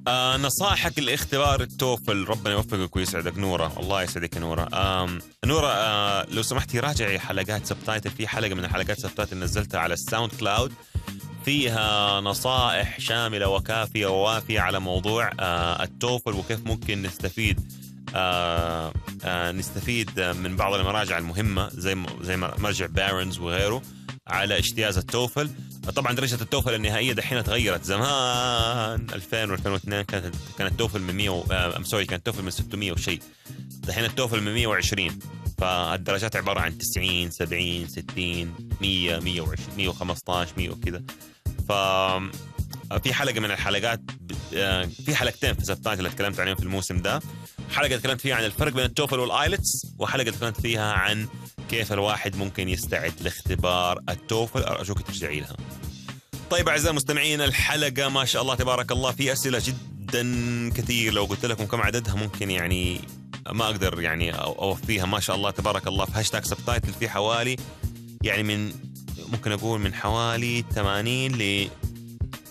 آه 0.08 0.36
نصائحك 0.36 0.98
لاختبار 0.98 1.60
التوفل 1.60 2.24
ربنا 2.28 2.54
يوفقك 2.54 2.96
ويسعدك. 2.96 3.38
نورة 3.38 3.72
الله 3.80 4.02
يسعدك 4.02 4.36
نورة. 4.36 4.68
آه 4.72 5.18
نورة 5.44 5.66
آه 5.66 6.26
لو 6.30 6.42
سمحتي 6.42 6.80
راجعي 6.80 7.18
حلقات 7.18 7.66
سبتايتل 7.66 8.10
في 8.10 8.28
حلقة 8.28 8.54
من 8.54 8.64
الحلقات 8.64 9.00
سبتايتل 9.00 9.38
نزلتها 9.38 9.80
على 9.80 9.94
ال 9.94 10.32
SoundCloud. 10.40 10.72
فيها 11.44 12.20
نصائح 12.20 13.00
شاملة 13.00 13.48
وكافية 13.48 14.06
ووافية 14.06 14.60
على 14.60 14.80
موضوع 14.80 15.30
آه 15.40 15.82
التوفل 15.82 16.32
وكيف 16.32 16.66
ممكن 16.66 17.02
نستفيد 17.02 17.72
آه 18.14 18.92
آه 19.24 19.52
نستفيد 19.52 20.20
من 20.20 20.56
بعض 20.56 20.74
المراجع 20.74 21.18
المهمة 21.18 21.68
زي 21.68 21.96
زي 22.20 22.36
مرجع 22.36 22.86
Barron's 22.86 23.38
وغيره. 23.38 23.82
على 24.26 24.58
اجتياز 24.58 24.98
التوفل. 24.98 25.50
طبعا 25.96 26.12
درجة 26.12 26.42
التوفل 26.42 26.74
النهائية 26.74 27.12
دحين 27.12 27.44
تغيرت. 27.44 27.84
زمان 27.84 29.06
2000 29.12 29.56
و2002 29.56 29.88
كانت 29.88 30.34
كانت 30.58 30.72
التوفل 30.72 31.00
من 31.00 31.14
100 31.14 31.44
I'm 31.76 31.84
sorry 31.84 32.04
كانت 32.06 32.28
التوفل 32.28 32.42
من 32.44 32.50
600 32.50 32.92
وشيء 32.92 33.20
دحين 33.86 34.04
التوفل 34.04 34.40
من 34.40 34.54
120 34.54 35.18
فالدرجات 35.58 36.36
عبارة 36.36 36.60
عن 36.60 36.78
90 36.78 37.30
70 37.30 37.88
60 37.88 38.54
100 38.80 39.18
120 39.20 39.76
115 39.76 40.52
100 40.56 40.70
وكذا. 40.70 41.02
ف 41.68 41.72
في 43.02 43.14
حلقة 43.14 43.40
من 43.40 43.50
الحلقات 43.50 44.00
في 45.04 45.14
حلقتين 45.14 45.54
في 45.54 45.64
سبتايتل 45.64 45.98
اللي 45.98 46.10
تكلمت 46.10 46.40
عنهم 46.40 46.54
في 46.54 46.62
الموسم 46.62 47.02
ده. 47.02 47.20
حلقة 47.70 47.96
تكلمت 47.96 48.20
فيها 48.20 48.34
عن 48.36 48.44
الفرق 48.44 48.72
بين 48.72 48.84
التوفل 48.84 49.18
والآيلتس 49.18 49.86
وحلقة 49.98 50.30
تكلمت 50.30 50.60
فيها 50.60 50.92
عن 50.92 51.28
كيف 51.70 51.92
الواحد 51.92 52.36
ممكن 52.36 52.68
يستعد 52.68 53.12
لاختبار 53.20 54.02
التوفل. 54.08 54.62
ارجوك 54.62 55.02
ترجعي 55.02 55.40
لها. 55.40 55.56
طيب 56.50 56.68
أعزائي 56.68 56.90
المستمعين 56.90 57.40
الحلقة 57.40 58.08
ما 58.08 58.24
شاء 58.24 58.42
الله 58.42 58.54
تبارك 58.54 58.92
الله 58.92 59.12
في 59.12 59.32
أسئلة 59.32 59.62
جدا 59.66 60.22
كثير. 60.70 61.12
لو 61.12 61.24
قلت 61.24 61.46
لكم 61.46 61.66
كم 61.66 61.80
عددها 61.80 62.14
ممكن 62.14 62.50
يعني 62.50 63.00
ما 63.52 63.64
أقدر 63.64 64.00
يعني 64.00 64.30
أوفيها. 64.30 65.06
ما 65.06 65.20
شاء 65.20 65.36
الله 65.36 65.50
تبارك 65.50 65.86
الله. 65.86 66.04
في 66.04 66.12
هاشتاج 66.14 66.44
سبتايتل 66.44 66.92
في 66.92 67.08
حوالي 67.08 67.56
يعني 68.22 68.42
من 68.42 68.72
ممكن 69.28 69.52
أقول 69.52 69.80
من 69.80 69.94
حوالي 69.94 70.64
80 70.74 71.32
ل 71.32 71.68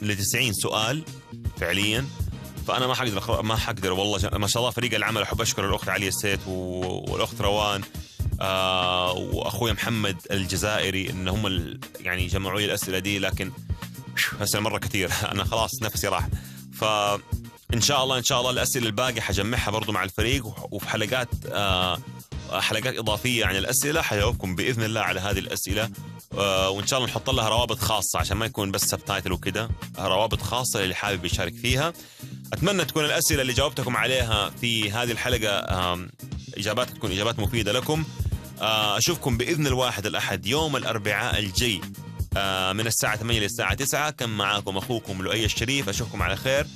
ل 0.01 0.15
90 0.15 0.53
سؤال 0.53 1.03
فعليا. 1.57 2.05
فأنا 2.67 2.87
ما 2.87 2.95
حقدر 2.95 3.41
ما 3.41 3.55
حقدر 3.55 3.93
والله 3.93 4.29
ما 4.37 4.47
شاء 4.47 4.61
الله 4.61 4.71
فريق 4.71 4.93
العمل 4.93 5.21
أحب 5.21 5.41
أشكر 5.41 5.69
الأخت 5.69 5.89
علي 5.89 6.07
السيت 6.07 6.39
والأخت 6.47 7.41
روان 7.41 7.81
آه 8.41 9.13
وأخوي 9.13 9.73
محمد 9.73 10.17
الجزائري 10.31 11.09
إن 11.09 11.27
هم 11.27 11.73
يعني 11.99 12.27
جمعوا 12.27 12.59
لي 12.59 12.65
الأسئلة 12.65 12.99
دي 12.99 13.19
لكن 13.19 13.51
اسئله 14.41 14.61
مرة 14.63 14.77
كثير. 14.77 15.11
أنا 15.31 15.43
خلاص 15.43 15.81
نفسي 15.81 16.07
راح. 16.07 16.27
ف 16.73 16.83
إن 17.73 17.81
شاء 17.81 18.03
الله 18.03 18.17
إن 18.17 18.23
شاء 18.23 18.39
الله 18.39 18.51
الأسئلة 18.51 18.85
الباقية 18.85 19.21
حجمعها 19.21 19.71
برضو 19.71 19.91
مع 19.91 20.03
الفريق 20.03 20.73
وفي 20.73 20.89
حلقات 20.89 21.29
آه 21.51 21.99
حلقات 22.51 22.97
إضافية 22.97 23.45
عن 23.45 23.55
الأسئلة 23.55 24.01
حجاوبكم 24.01 24.55
بإذن 24.55 24.83
الله 24.83 25.01
على 25.01 25.19
هذه 25.19 25.39
الأسئلة. 25.39 25.89
آه 26.33 26.69
وإن 26.69 26.87
شاء 26.87 26.99
الله 26.99 27.09
نحط 27.09 27.29
لها 27.29 27.49
روابط 27.49 27.79
خاصة 27.79 28.19
عشان 28.19 28.37
ما 28.37 28.45
يكون 28.45 28.71
بس 28.71 28.81
سبتايتل 28.81 29.31
وكذا 29.31 29.69
روابط 29.99 30.41
خاصة 30.41 30.81
للي 30.81 30.95
حابب 30.95 31.25
يشارك 31.25 31.55
فيها. 31.55 31.93
أتمنى 32.53 32.85
تكون 32.85 33.05
الأسئلة 33.05 33.41
اللي 33.41 33.53
جاوبتكم 33.53 33.97
عليها 33.97 34.49
في 34.49 34.91
هذه 34.91 35.11
الحلقة 35.11 35.59
إجابات 36.57 36.89
تكون 36.89 37.11
إجابات 37.11 37.39
مفيدة 37.39 37.71
لكم. 37.71 38.03
أشوفكم 38.61 39.37
بإذن 39.37 39.67
الواحد 39.67 40.05
الأحد 40.05 40.45
يوم 40.45 40.75
الأربعاء 40.75 41.39
الجاي 41.39 41.81
من 42.73 42.87
الساعة 42.87 43.15
8 43.15 43.39
للساعه 43.39 43.73
9 43.73 44.09
كان 44.09 44.29
معاكم 44.29 44.77
أخوكم 44.77 45.21
لؤي 45.21 45.45
الشريف 45.45 45.89
أشوفكم 45.89 46.21
على 46.21 46.35
خير. 46.35 46.67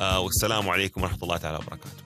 والسلام 0.00 0.68
عليكم 0.68 1.02
ورحمة 1.02 1.18
الله 1.22 1.36
تعالى 1.36 1.56
وبركاته. 1.56 2.03